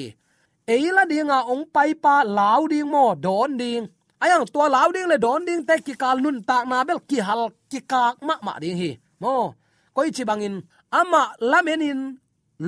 eila 0.66 1.04
dinga 1.04 1.38
ong 1.52 1.64
pai 1.74 1.92
pa 1.94 2.24
law 2.24 2.64
ding 2.66 2.88
mo, 2.88 3.14
don 3.14 3.57
ding. 3.61 3.85
Ayang, 4.22 4.48
tua 4.48 4.66
law 4.72 4.88
ding 4.94 5.09
le 5.09 5.16
don 5.20 5.44
ding 5.44 5.62
te 5.68 5.74
ki 5.87 5.94
kal 6.02 6.18
nun 6.24 6.42
ta 6.48 6.64
na 6.64 6.85
bel, 6.88 7.00
ki 7.09 7.18
hal, 7.20 7.52
ki 7.70 7.80
kak 7.92 8.16
ma 8.26 8.35
ma 8.46 8.59
ding 8.62 8.76
hi. 8.83 8.90
Mo, 9.20 9.54
koi 9.94 10.09
chi 10.16 10.24
bangin 10.24 10.57
ama 10.90 11.22
lamenin 11.50 12.00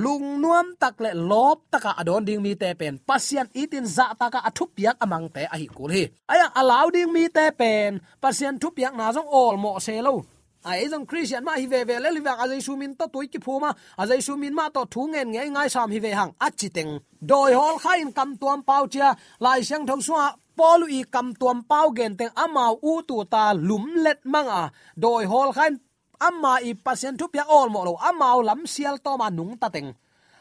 lung 0.03 0.25
nuam 0.41 0.67
tak 0.81 1.01
le 1.03 1.11
lop 1.29 1.57
taka 1.73 1.91
adon 2.01 2.21
ding 2.27 2.41
mi 2.45 2.53
te 2.61 2.69
pen 2.79 2.93
pasien 3.09 3.47
itin 3.61 3.85
za 3.95 4.07
taka 4.21 4.39
athup 4.47 4.71
yak 4.85 4.97
amang 5.03 5.25
te 5.35 5.43
ahi 5.53 5.67
kul 5.77 5.89
hi 5.95 6.03
aya 6.31 6.47
allow 6.59 6.85
ding 6.95 7.09
mi 7.15 7.23
te 7.35 7.45
pen 7.59 7.91
pasien 8.21 8.55
thup 8.61 8.75
yak 8.83 8.93
na 8.99 9.09
jong 9.15 9.29
all 9.39 9.55
mo 9.63 9.71
se 9.85 9.95
lo 10.07 10.13
ai 10.69 10.85
jong 10.91 11.05
christian 11.09 11.43
ma 11.47 11.53
hi 11.61 11.65
ve 11.71 11.79
ve 11.89 11.95
le 12.03 12.09
liwa 12.17 12.33
azai 12.43 12.61
sumin 12.67 12.93
to 12.99 13.05
toi 13.13 13.27
ki 13.33 13.39
phuma 13.45 13.69
azai 14.01 14.21
sumin 14.27 14.53
ma 14.59 14.65
to 14.75 14.81
thu 14.93 15.01
ngen 15.11 15.27
nge 15.33 15.43
ngai 15.53 15.69
sam 15.75 15.89
hi 15.93 15.99
ve 16.05 16.11
hang 16.19 16.33
achiteng 16.47 16.91
doi 17.29 17.51
hol 17.59 17.75
khain 17.83 18.09
kam 18.17 18.29
tuam 18.41 18.59
pau 18.69 18.83
chia 18.93 19.09
lai 19.45 19.59
sang 19.69 19.83
thong 19.89 20.03
suwa 20.07 20.25
polu 20.57 20.85
i 20.97 20.99
kam 21.13 21.27
tuam 21.39 21.57
pau 21.71 21.87
gen 21.97 22.13
teng 22.19 22.33
amau 22.43 22.73
u 22.91 22.93
tu 23.09 23.17
ta 23.33 23.43
lum 23.67 23.85
let 24.05 24.19
manga. 24.33 24.61
doi 25.03 25.23
hol 25.31 25.49
khain 25.57 25.73
amma 26.19 26.59
i 26.63 26.73
pasien 26.73 27.17
thu 27.17 27.27
pya 27.33 27.43
ol 27.47 27.69
mo 27.69 27.83
lo. 27.85 27.93
Amao 28.09 28.43
lam 28.43 28.61
sial 28.65 28.97
to 29.05 29.17
ma 29.17 29.29
nung 29.29 29.57
ta 29.57 29.69
teng. 29.69 29.93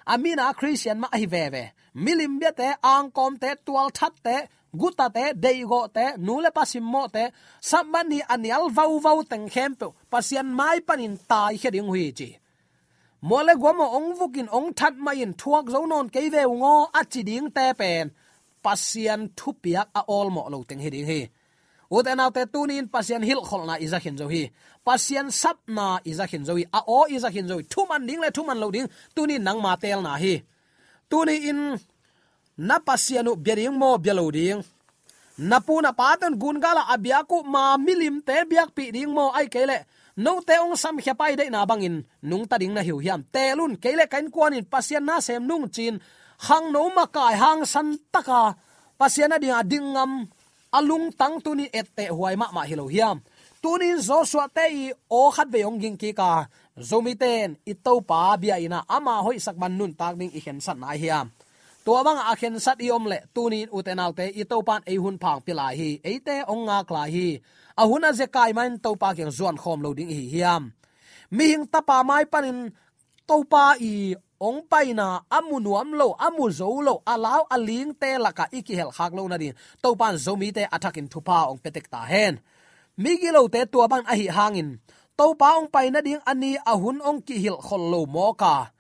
Amina 0.07 0.55
christian 0.55 1.01
ma 1.01 1.09
hi 1.13 1.27
ve 1.27 1.45
ve. 1.55 1.65
Milim 1.95 2.39
bia 2.41 2.53
te, 2.53 2.69
ang 2.83 3.11
kom 3.11 3.37
te, 3.39 3.55
tual 3.65 3.91
that 3.99 4.13
te, 4.23 4.37
guta 4.73 5.09
te 5.11 5.33
deigo 5.35 5.89
te, 5.89 6.17
nule 6.19 6.51
pasim 6.51 6.85
mo 6.85 7.09
te. 7.09 7.31
Samani 7.61 8.21
anial 8.29 8.71
vau 8.71 8.99
vau 9.01 9.23
teng 9.23 9.49
khem 9.49 9.75
pe. 9.75 9.87
Pasien 10.11 10.47
mai 10.59 10.81
panin 10.81 11.17
tai 11.29 11.57
he 11.57 11.71
ding 11.71 11.89
hui 11.89 12.13
chi. 12.13 12.39
Mole 13.23 13.55
gomo 13.57 13.87
ong 13.97 14.15
vukin 14.19 14.49
ong 14.53 14.73
that 14.75 14.95
mai 14.97 15.23
in 15.25 15.35
thuak 15.35 15.71
zo 15.71 15.87
non 15.87 16.09
ke 16.09 16.21
ve 16.35 16.43
ngo 16.45 16.91
achi 17.01 17.23
ding 17.23 17.51
te 17.51 17.73
pen. 17.75 18.11
Pasien 18.63 19.31
thu 19.37 19.53
piak 19.63 19.89
a 19.95 20.03
ol 20.09 20.31
mo 20.31 20.43
lo 20.53 20.65
teng 20.69 20.81
he 20.81 20.91
ding 20.91 21.07
he 21.07 21.21
uten 21.91 22.21
autte 22.21 22.47
tunin 22.53 22.89
pasien 22.89 23.23
hil 23.23 23.41
kholna 23.49 23.79
iza 23.79 23.99
khin 24.01 24.17
zo 24.19 24.29
hi 24.29 24.51
pasien 24.87 25.31
sapna 25.31 25.99
iza 26.05 26.27
khin 26.31 26.45
zo 26.47 26.55
hi 26.59 26.65
a 26.79 26.81
o 26.87 27.01
iza 27.17 27.29
khin 27.35 27.49
zo 27.51 27.57
thu 27.73 27.83
ding 28.09 28.21
le 28.21 28.31
thuman 28.31 28.59
lo 28.63 28.71
ding. 28.71 28.89
Tunin 29.15 29.43
nang 29.43 29.61
ma 29.65 29.73
tel 29.83 30.01
na 30.03 30.15
hi. 30.23 30.35
Tuni 31.11 31.37
in 31.51 31.61
na 32.69 32.77
pasianu 32.87 33.33
bering 33.37 33.77
mo 33.81 33.99
belo 33.99 34.31
ding. 34.37 34.63
Napuna 35.39 35.93
paton 35.93 36.35
gun 36.41 36.59
gala 36.65 36.83
abyaku 36.95 37.45
ma 37.45 37.77
milim 37.77 38.17
te 38.27 38.37
biak 38.51 38.71
pi 38.77 38.85
ding 38.95 39.11
mo 39.17 39.25
ai 39.39 39.47
kele 39.55 39.79
no 40.25 40.41
te 40.41 40.55
ong 40.65 40.77
sam 40.83 40.97
khia 41.03 41.15
pai 41.21 41.37
dei 41.37 41.51
na 41.51 41.67
bangin 41.71 41.97
nung 42.29 42.47
ta 42.51 42.57
ding 42.59 42.75
na 42.75 42.81
hiu 42.87 42.99
hiam. 43.05 43.21
Telun 43.35 43.73
kele 43.83 44.05
kain 44.13 44.31
kwanin 44.35 44.65
pasien 44.73 45.05
na 45.05 45.21
sem 45.21 45.43
nung 45.49 45.67
chin. 45.75 45.95
Hang 46.47 46.67
no 46.75 46.83
ma 46.97 47.05
kai 47.17 47.35
hang 47.43 47.63
san 47.73 47.89
taka. 48.15 48.43
Pasian 48.99 49.29
na 49.31 49.63
ding 49.63 49.89
ngam 49.95 50.13
alung 50.77 51.09
tang 51.17 51.41
tuni 51.45 51.67
ette 51.73 52.05
huai 52.17 52.37
ma 52.37 52.47
ma 52.57 52.63
hilo 52.69 52.87
hiam. 52.93 53.17
Tunin 53.63 53.99
joshua 54.07 54.47
te 54.57 54.65
i 54.83 54.85
o 55.11 55.31
khat 55.35 55.49
ve 55.53 55.61
yong 55.65 55.79
ging 55.83 55.97
ki 56.03 56.11
ka. 56.13 56.47
Zomi 56.89 57.15
ten, 57.23 57.57
i 57.71 57.73
to 57.85 57.95
pa 58.09 58.37
bia 58.37 58.57
ina 58.67 58.85
ama 58.97 59.15
hoi 59.25 59.39
sak 59.41 59.57
ban 59.61 59.73
nun 59.79 59.93
tak 60.01 60.15
ding 60.21 60.33
i 60.39 60.41
khen 60.45 60.61
san 60.61 60.79
na 60.81 60.93
hiam. 61.03 61.27
To 61.85 61.93
bang 62.07 62.21
a 62.31 62.35
khen 62.41 62.61
sat 62.65 62.79
i 62.87 62.89
om 62.97 63.05
le, 63.13 63.19
tunin 63.35 63.69
utenaw 63.77 64.11
te 64.19 64.27
i 64.41 64.45
to 64.51 64.59
pan 64.69 64.83
ei 64.91 64.99
hun 65.03 65.17
phang 65.23 65.41
pilai 65.47 65.75
hi 65.81 65.91
eite 66.11 66.37
ong 66.53 66.63
nga 66.69 66.79
kla 66.89 67.05
hi. 67.15 67.29
A 67.81 67.83
hun 67.89 68.07
a 68.09 68.11
ze 68.19 68.27
kai 68.37 68.51
main 68.59 68.75
to 68.85 68.91
pa 69.01 69.09
kyang 69.17 69.33
zuan 69.39 69.57
khom 69.63 69.81
lo 69.85 69.91
ding 69.99 70.13
hi 70.17 70.23
hiam. 70.33 70.63
Mi 71.37 71.45
hing 71.53 71.67
tapa 71.73 71.97
mai 72.09 72.25
panin 72.33 72.59
to 73.29 73.37
pa 73.53 73.65
i 73.81 73.93
ong 74.41 74.67
pai 74.71 74.93
na 74.93 75.25
amu 75.31 75.61
nuam 75.61 75.93
lo, 75.97 76.17
amu 76.19 76.51
zo 76.51 76.81
lo 76.81 77.03
alaw 77.07 77.47
aling 77.51 77.93
te 78.01 78.19
laka 78.19 78.45
iki 78.53 78.75
hel 78.79 78.91
khak 78.97 79.13
lo 79.17 79.29
na 79.29 79.37
din. 79.37 79.55
To 79.83 79.97
pan 79.97 80.15
zomi 80.17 80.53
te 80.53 80.63
attacking 80.67 81.09
thupa 81.13 81.49
ong 81.51 81.61
petek 81.63 81.87
ta 81.93 82.05
hen. 82.05 82.41
Migi 82.97 83.31
lo 83.33 83.49
te 83.49 83.65
tua 83.67 83.87
bang 83.89 84.05
a 84.07 84.15
hi 84.17 84.27
hangin. 84.29 84.79
To 85.19 85.35
pa 85.41 85.57
ong 85.59 85.69
pai 85.75 85.89
na 85.91 86.01
ding 86.01 86.23
ani 86.31 86.57
ahun 86.73 86.99
ong 87.01 87.21
ki 87.27 87.37
hil 87.43 87.59
khol 87.67 87.85
lo 87.93 88.01
mo 88.05 88.33
ka. 88.35 88.73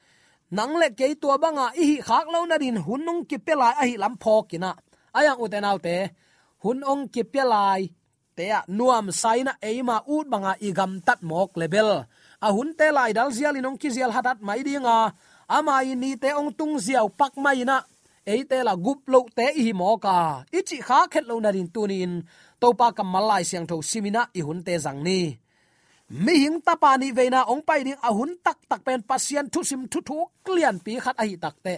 Nang 0.57 0.79
le 0.81 0.88
ke 0.99 1.14
tua 1.19 1.37
banga 1.42 1.75
i 1.75 1.85
hi 1.90 1.97
khak 2.09 2.27
lo 2.31 2.47
na 2.47 2.57
din, 2.57 2.79
hun 2.79 3.03
ong 3.09 3.23
ki 3.29 3.38
pelai 3.47 3.75
a 3.83 3.85
hi 3.88 3.95
lam 3.99 4.14
pho 4.23 4.47
kina 4.47 4.71
ayang 5.16 5.40
uten 5.40 5.64
autte 5.64 6.12
hun 6.61 6.85
ong 6.85 7.09
ki 7.09 7.25
pelai 7.25 7.88
te 8.37 8.53
a 8.53 8.61
nuam 8.69 9.09
saina 9.23 9.53
eima 9.64 10.05
ut 10.05 10.27
banga 10.29 10.53
igam 10.61 10.92
tat 11.07 11.21
mok 11.25 11.57
level 11.57 12.05
ahun 12.47 12.71
te 12.79 12.87
lai 12.97 13.11
dal 13.16 13.33
zialin 13.37 13.69
ong 13.69 13.79
ki 13.81 13.88
zial 13.97 14.12
hatat 14.16 14.38
mai 14.47 14.61
dinga 14.66 14.99
ama 15.49 15.83
ni 15.85 16.19
te 16.19 16.35
ong 16.35 16.53
tung 16.59 16.75
ziaw 16.79 17.07
pak 17.19 17.35
mai 17.39 17.63
na 17.65 17.77
eite 18.27 18.59
la 18.67 18.75
gup 18.75 19.07
lo 19.07 19.21
te 19.37 19.47
i 19.55 19.73
mo 19.73 19.97
ka 20.05 20.43
ichi 20.59 20.79
kha 20.87 21.07
khet 21.13 21.25
lo 21.31 21.39
na 21.41 21.51
din 21.55 21.69
tunin 21.75 22.13
topa 22.61 22.91
ka 22.97 23.03
malai 23.03 23.45
siang 23.47 23.67
tho 23.71 23.77
simina 23.91 24.23
i 24.39 24.41
hun 24.47 24.61
te 24.67 24.75
zang 24.85 25.01
ni 25.07 25.21
mi 26.25 26.35
hing 26.43 26.59
ta 26.67 26.75
pa 26.83 26.91
ni 26.99 27.09
veina 27.19 27.41
ong 27.53 27.63
pai 27.69 27.81
ding 27.87 28.01
a 28.03 28.11
hun 28.17 28.33
tak 28.45 28.59
tak 28.71 28.81
pen 28.87 29.01
pasian 29.09 29.47
thu 29.53 29.61
sim 29.69 29.83
thu 29.93 29.99
thu 30.09 30.19
klian 30.45 30.77
pi 30.85 30.93
khat 31.05 31.17
ai 31.23 31.35
tak 31.45 31.57
te 31.65 31.75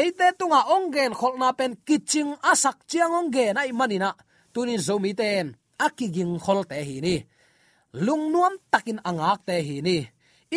eite 0.00 0.26
tunga 0.38 0.60
ong 0.74 0.86
gen 0.94 1.12
khol 1.18 1.34
na 1.40 1.48
pen 1.58 1.72
kiching 1.86 2.32
asak 2.50 2.76
chiang 2.90 3.12
ong 3.18 3.30
gen 3.34 3.60
ai 3.60 3.70
manina 3.78 4.10
tunin 4.52 4.80
zomi 4.86 5.12
ten 5.20 5.46
akiging 5.86 6.34
khol 6.44 6.60
te 6.70 6.76
hi 6.88 6.96
ni 7.06 7.16
lung 8.04 8.24
nuam 8.32 8.54
takin 8.72 9.00
angak 9.08 9.40
te 9.48 9.56
hi 9.66 9.76
ni 9.86 9.98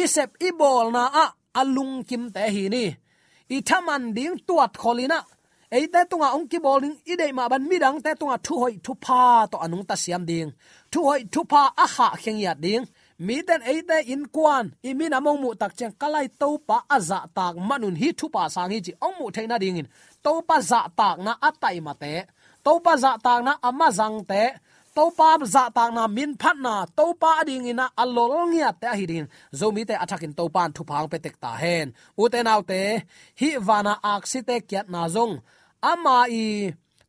isep 0.04 0.30
ibol 0.48 0.88
na 0.96 1.04
a 1.24 1.26
alung 1.62 1.94
kim 2.10 2.24
te 2.36 2.44
hi 2.56 2.64
ni. 2.76 2.86
I 3.56 3.58
thaman 3.68 4.04
ding 4.18 4.36
tuat 4.48 4.74
kholina 4.82 5.20
eite 5.72 6.02
tunga 6.10 6.30
ong 6.38 6.46
à 6.46 6.50
ki 6.52 6.60
bowling 6.66 6.96
dei 7.20 7.32
ma 7.32 7.50
ban 7.50 7.64
midang 7.70 8.02
te 8.02 8.12
tunga 8.20 8.36
à 8.36 8.44
thu 8.44 8.54
hoi 8.62 8.74
thu 8.84 8.94
pa 9.06 9.48
to 9.52 9.58
anung 9.66 9.86
ta 9.90 9.96
siam 9.96 10.26
ding 10.30 10.50
thu 10.92 11.00
hoi 11.10 11.22
thu 11.34 11.42
pa 11.52 11.62
a 11.84 11.86
kha 11.96 12.08
kheng 12.24 12.40
ya 12.46 12.54
ding 12.66 12.86
mi 13.20 13.42
ten 13.48 13.62
eite 13.62 13.98
in 14.14 14.24
kwan 14.36 14.66
i 14.84 14.94
nằm 14.94 15.24
mong 15.24 15.42
mu 15.42 15.54
tak 15.62 15.72
cheng 15.78 15.92
kalai 16.02 16.28
to 16.40 16.58
pa 16.68 16.78
aza 16.96 17.20
dạ 17.22 17.26
tak 17.36 17.54
manun 17.70 17.96
hi 17.96 18.12
thu 18.18 18.28
pa 18.36 18.50
sang 18.50 18.70
hi 18.70 18.80
chi 18.86 18.94
ong 19.00 19.16
mu 19.20 19.26
theina 19.36 19.58
ding 19.58 19.78
in 19.82 19.88
to 20.24 20.42
pa 20.48 20.62
za 20.62 20.88
tak 21.00 21.20
na 21.26 21.34
atai 21.48 21.80
ma 21.86 21.94
te 21.94 22.14
to 22.64 22.80
pa 22.86 22.94
za 22.98 23.18
tak 23.26 23.44
na 23.44 23.54
ama 23.62 23.88
zang 23.92 24.18
te 24.30 24.42
to 24.96 25.12
pa 25.18 25.30
za 25.54 25.64
tak 25.76 25.90
na 25.96 26.04
min 26.08 26.32
phat 26.42 26.58
na 26.66 26.76
to 26.98 27.06
pa 27.22 27.32
ding 27.48 27.68
ina 27.72 27.86
alol 28.02 28.34
ngia 28.52 28.70
te 28.82 28.88
hi 28.98 29.06
din. 29.12 29.26
Zomi 29.60 29.84
te 29.90 29.96
athakin 30.04 30.34
to 30.38 30.44
pan 30.56 30.70
thu 30.76 30.82
phang 30.90 31.08
pe 31.12 31.18
tek 31.26 31.36
ta 31.44 31.52
hen. 31.62 31.88
U 32.22 32.24
te 32.34 32.40
nau 32.48 32.62
te, 32.70 32.82
hi 33.40 33.50
wana 33.68 33.94
aksite 34.14 34.56
kyat 34.70 34.88
na 34.94 35.02
zong. 35.16 35.34
Ama 35.92 36.18
i 36.42 36.46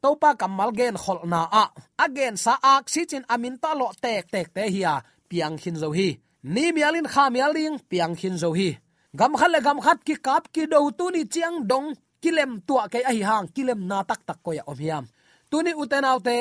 topa 0.03 0.31
kamal 0.41 0.71
gen 0.79 0.97
khol 1.03 1.21
na 1.33 1.41
a. 1.63 1.65
Again 2.05 2.35
sa 2.45 2.55
ak 2.75 2.85
si 2.93 3.03
chin 3.11 3.25
amin 3.35 3.57
ta 3.63 3.71
lo 3.81 3.89
tek 4.05 4.25
tek 4.35 4.47
te 4.55 4.63
hiya 4.75 4.95
piang 5.31 5.57
khin 5.63 5.77
zo 5.83 5.89
hi. 5.99 6.09
Ni 6.55 6.65
mialin 6.77 7.09
kha 7.13 7.25
mialing 7.35 7.77
piang 7.91 8.15
khin 8.21 8.37
zo 8.43 8.51
hi. 8.59 8.71
Gam 9.19 9.33
khale 9.41 9.59
gam 9.67 9.79
khat 9.85 9.99
ki 10.07 10.15
kap 10.27 10.45
ki 10.55 10.63
do 10.73 10.79
tu 10.99 11.07
ni 11.15 11.23
chiang 11.33 11.57
dong, 11.71 11.89
kilem 12.23 12.53
tua 12.67 12.83
kai 12.93 13.03
a 13.11 13.13
hi 13.17 13.23
hang, 13.29 13.47
kilem 13.55 13.81
na 13.91 13.99
tak 14.09 14.21
tak 14.29 14.39
ko 14.45 14.51
ya 14.59 14.63
om 14.71 14.79
hiam. 14.85 15.05
Tuni 15.51 15.73
uten 15.83 16.05
autte 16.11 16.37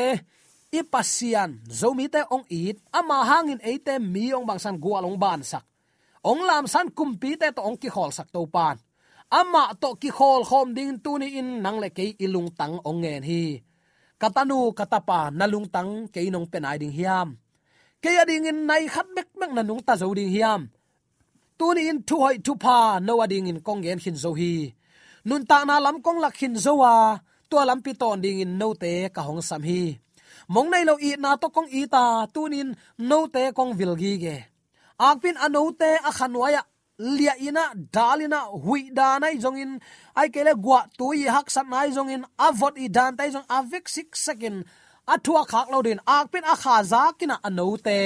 i 0.75 0.81
pasian 0.83 1.51
zomi 1.79 2.05
te 2.13 2.21
ong 2.35 2.45
it, 2.49 2.77
ama 2.99 3.17
hangin 3.29 3.61
eite 3.63 3.95
mi 4.13 4.33
ong 4.35 4.45
bang 4.49 4.61
san 4.63 4.75
gualong 4.83 5.17
ban 5.23 5.41
sak. 5.51 5.63
Ong 6.29 6.41
lam 6.49 6.65
san 6.73 6.87
kumpi 6.97 7.31
te 7.39 7.47
to 7.55 7.61
ong 7.61 7.77
ki 7.81 7.89
khol 7.95 8.11
sak 8.17 8.27
to 8.33 8.41
pan. 8.55 8.77
Ama 9.39 9.63
to 9.81 9.89
ki 10.01 10.09
khol 10.17 10.41
khom 10.49 10.67
ding 10.77 10.99
tu 11.03 11.11
ni 11.21 11.27
in 11.39 11.49
nang 11.63 11.77
le 11.83 11.89
ke 11.97 12.05
ilung 12.25 12.49
tang 12.59 12.75
ong 12.89 12.99
ngen 13.01 13.23
hi. 13.29 13.43
Katanu 14.21 14.71
katapa 14.77 15.19
nalung 15.39 15.67
tang 15.75 15.91
ke 16.13 16.21
nong 16.33 16.47
penai 16.51 16.77
ding 16.81 16.95
hiam. 16.97 17.27
Ke 18.03 18.11
ading 18.21 18.45
in 18.51 18.59
nai 18.69 18.83
khat 18.93 19.07
mek 19.15 19.29
mek 19.39 19.51
na 19.55 19.61
nung 19.63 19.83
ta 19.87 19.93
zo 20.01 20.07
ding 20.17 20.31
hiam. 20.35 20.61
Tu 21.57 21.65
ni 21.75 21.81
in 21.91 21.99
thu 22.07 22.15
hoi 22.23 22.37
thu 22.45 22.53
pa 22.63 22.99
no 22.99 23.13
ading 23.25 23.47
in 23.51 23.59
kong 23.65 23.81
gen 23.85 23.99
hin 24.03 24.17
zo 24.23 24.31
hi. 24.39 24.53
Nun 25.27 25.43
ta 25.49 25.57
na 25.67 25.75
lam 25.85 25.97
kong 26.05 26.19
lak 26.23 26.35
hin 26.39 26.55
zo 26.65 26.73
wa 26.81 26.93
tua 27.49 27.63
lam 27.69 27.79
pi 27.85 27.91
ton 28.01 28.17
ding 28.23 28.39
in 28.45 28.57
no 28.59 28.67
te 28.81 28.93
ka 29.15 29.21
hong 29.27 29.41
sam 29.49 29.63
hi 29.69 29.81
mong 30.53 30.69
nei 30.71 30.83
lo 30.89 30.95
i 30.99 31.15
na 31.17 31.37
to 31.41 31.47
kong 31.55 31.69
i 31.79 31.81
ta, 31.93 32.03
tunin 32.33 32.69
no 33.09 33.19
te 33.27 33.51
kong 33.57 33.73
vilgi 33.79 34.13
ge. 34.23 34.37
Akpin 34.99 35.37
ano 35.45 35.71
te 35.71 35.89
a 36.09 36.11
khanwaya 36.17 36.61
lia 36.97 37.33
ina 37.47 37.63
dalina 37.75 38.39
hui 38.63 38.89
da 38.97 39.19
nai 39.19 39.35
jongin 39.43 39.71
ai 40.15 40.27
kele 40.33 40.53
gwa 40.65 40.79
tu 40.97 41.11
i 41.13 41.27
hak 41.35 41.47
sat 41.55 41.67
nai 41.73 41.89
jongin 41.95 42.23
avot 42.47 42.75
i 42.77 42.87
dan 42.87 43.17
tai 43.17 43.29
jong 43.33 43.47
avik 43.57 43.85
sik 43.95 44.15
second 44.15 44.57
athua 45.13 45.41
khak 45.51 45.67
lo 45.73 45.81
din. 45.81 45.99
Akpin 46.17 46.45
a 46.53 46.55
kha 46.63 46.75
za 46.91 47.01
kina 47.19 47.35
ano 47.47 47.67
te 47.77 47.97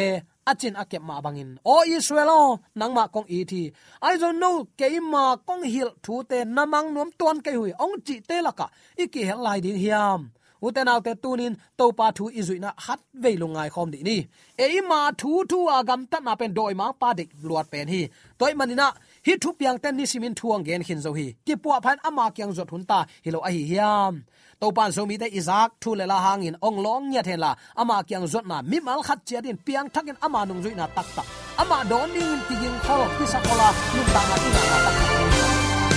achin 0.52 0.76
akep 0.82 1.04
ma 1.10 1.22
bangin 1.26 1.52
o 1.64 1.76
israel 1.86 2.60
nang 2.80 2.94
ma 2.98 3.04
kong 3.14 3.28
i 3.38 3.40
thi. 3.52 3.64
I 4.02 4.18
don't 4.18 4.40
know 4.42 4.68
ke 4.80 4.88
ma 5.14 5.24
kong 5.48 5.64
hil 5.74 5.90
thu 6.04 6.16
te 6.30 6.38
namang 6.56 6.88
nom 6.96 7.10
ton 7.20 7.38
ke 7.46 7.52
hui. 7.60 7.72
Ong 7.84 7.96
chi 8.06 8.16
te 8.30 8.38
laka 8.42 8.68
iki 9.04 9.22
hel 9.30 9.40
lai 9.46 9.60
din 9.66 9.78
hiam. 9.84 10.22
Uten 10.66 10.88
autte 10.94 11.14
tunin 11.24 11.54
to 11.78 11.86
pa 11.98 12.08
thu 12.18 12.26
izuina 12.40 12.70
hat 12.86 13.00
veilungai 13.24 13.70
khom 13.74 13.88
di 13.94 14.00
ni 14.08 14.18
e 14.64 14.66
ma 14.90 15.00
thu 15.20 15.32
thu 15.52 15.60
agam 15.78 16.02
ta 16.12 16.18
na 16.26 16.34
pen 16.40 16.52
doi 16.58 16.74
ma 16.80 16.86
pa 17.02 17.10
dik 17.20 17.30
luat 17.48 17.66
pen 17.72 17.88
hi 17.94 18.02
toy 18.40 18.54
manina 18.60 18.88
hi 19.26 19.34
thu 19.42 19.50
piang 19.60 19.78
ten 19.84 19.94
ni 19.98 20.06
simin 20.12 20.34
thuang 20.40 20.64
gen 20.68 20.82
khin 20.88 21.00
zo 21.06 21.12
hi 21.18 21.28
ki 21.46 21.54
pu 21.64 21.70
phan 21.86 21.98
ama 22.08 22.26
kyang 22.36 22.54
zot 22.58 22.70
hun 22.74 22.84
ta 22.90 23.00
hi 23.24 23.30
lo 23.36 23.40
a 23.48 23.50
hi 23.56 23.62
hiam 23.72 24.14
to 24.62 24.68
pan 24.78 24.90
zo 24.96 25.02
mi 25.10 25.16
te 25.22 25.28
izak 25.40 25.70
thu 25.82 25.90
le 26.00 26.06
la 26.12 26.18
hangin 26.26 26.56
ong 26.68 26.78
long 26.86 27.04
nya 27.12 27.22
the 27.28 27.36
la 27.44 27.52
ama 27.82 27.98
kyang 28.10 28.28
zot 28.34 28.46
na 28.52 28.58
mi 28.70 28.78
mal 28.88 29.02
khat 29.08 29.20
chia 29.28 29.40
din 29.46 29.58
piang 29.66 29.88
thakin 29.94 30.18
ama 30.26 30.40
nung 30.48 30.62
zuina 30.64 30.86
tak 30.96 31.08
tak 31.16 31.28
ama 31.62 31.78
don 31.92 32.10
ding 32.16 32.42
ti 32.48 32.56
ging 32.62 32.80
khol 32.86 33.04
ki 33.18 33.26
sakola 33.34 33.70
nu 33.94 34.02
ta 34.14 34.22
na 34.30 34.36
ti 34.44 34.50
na 34.56 34.78
tak 34.86 34.96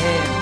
amen 0.03 0.42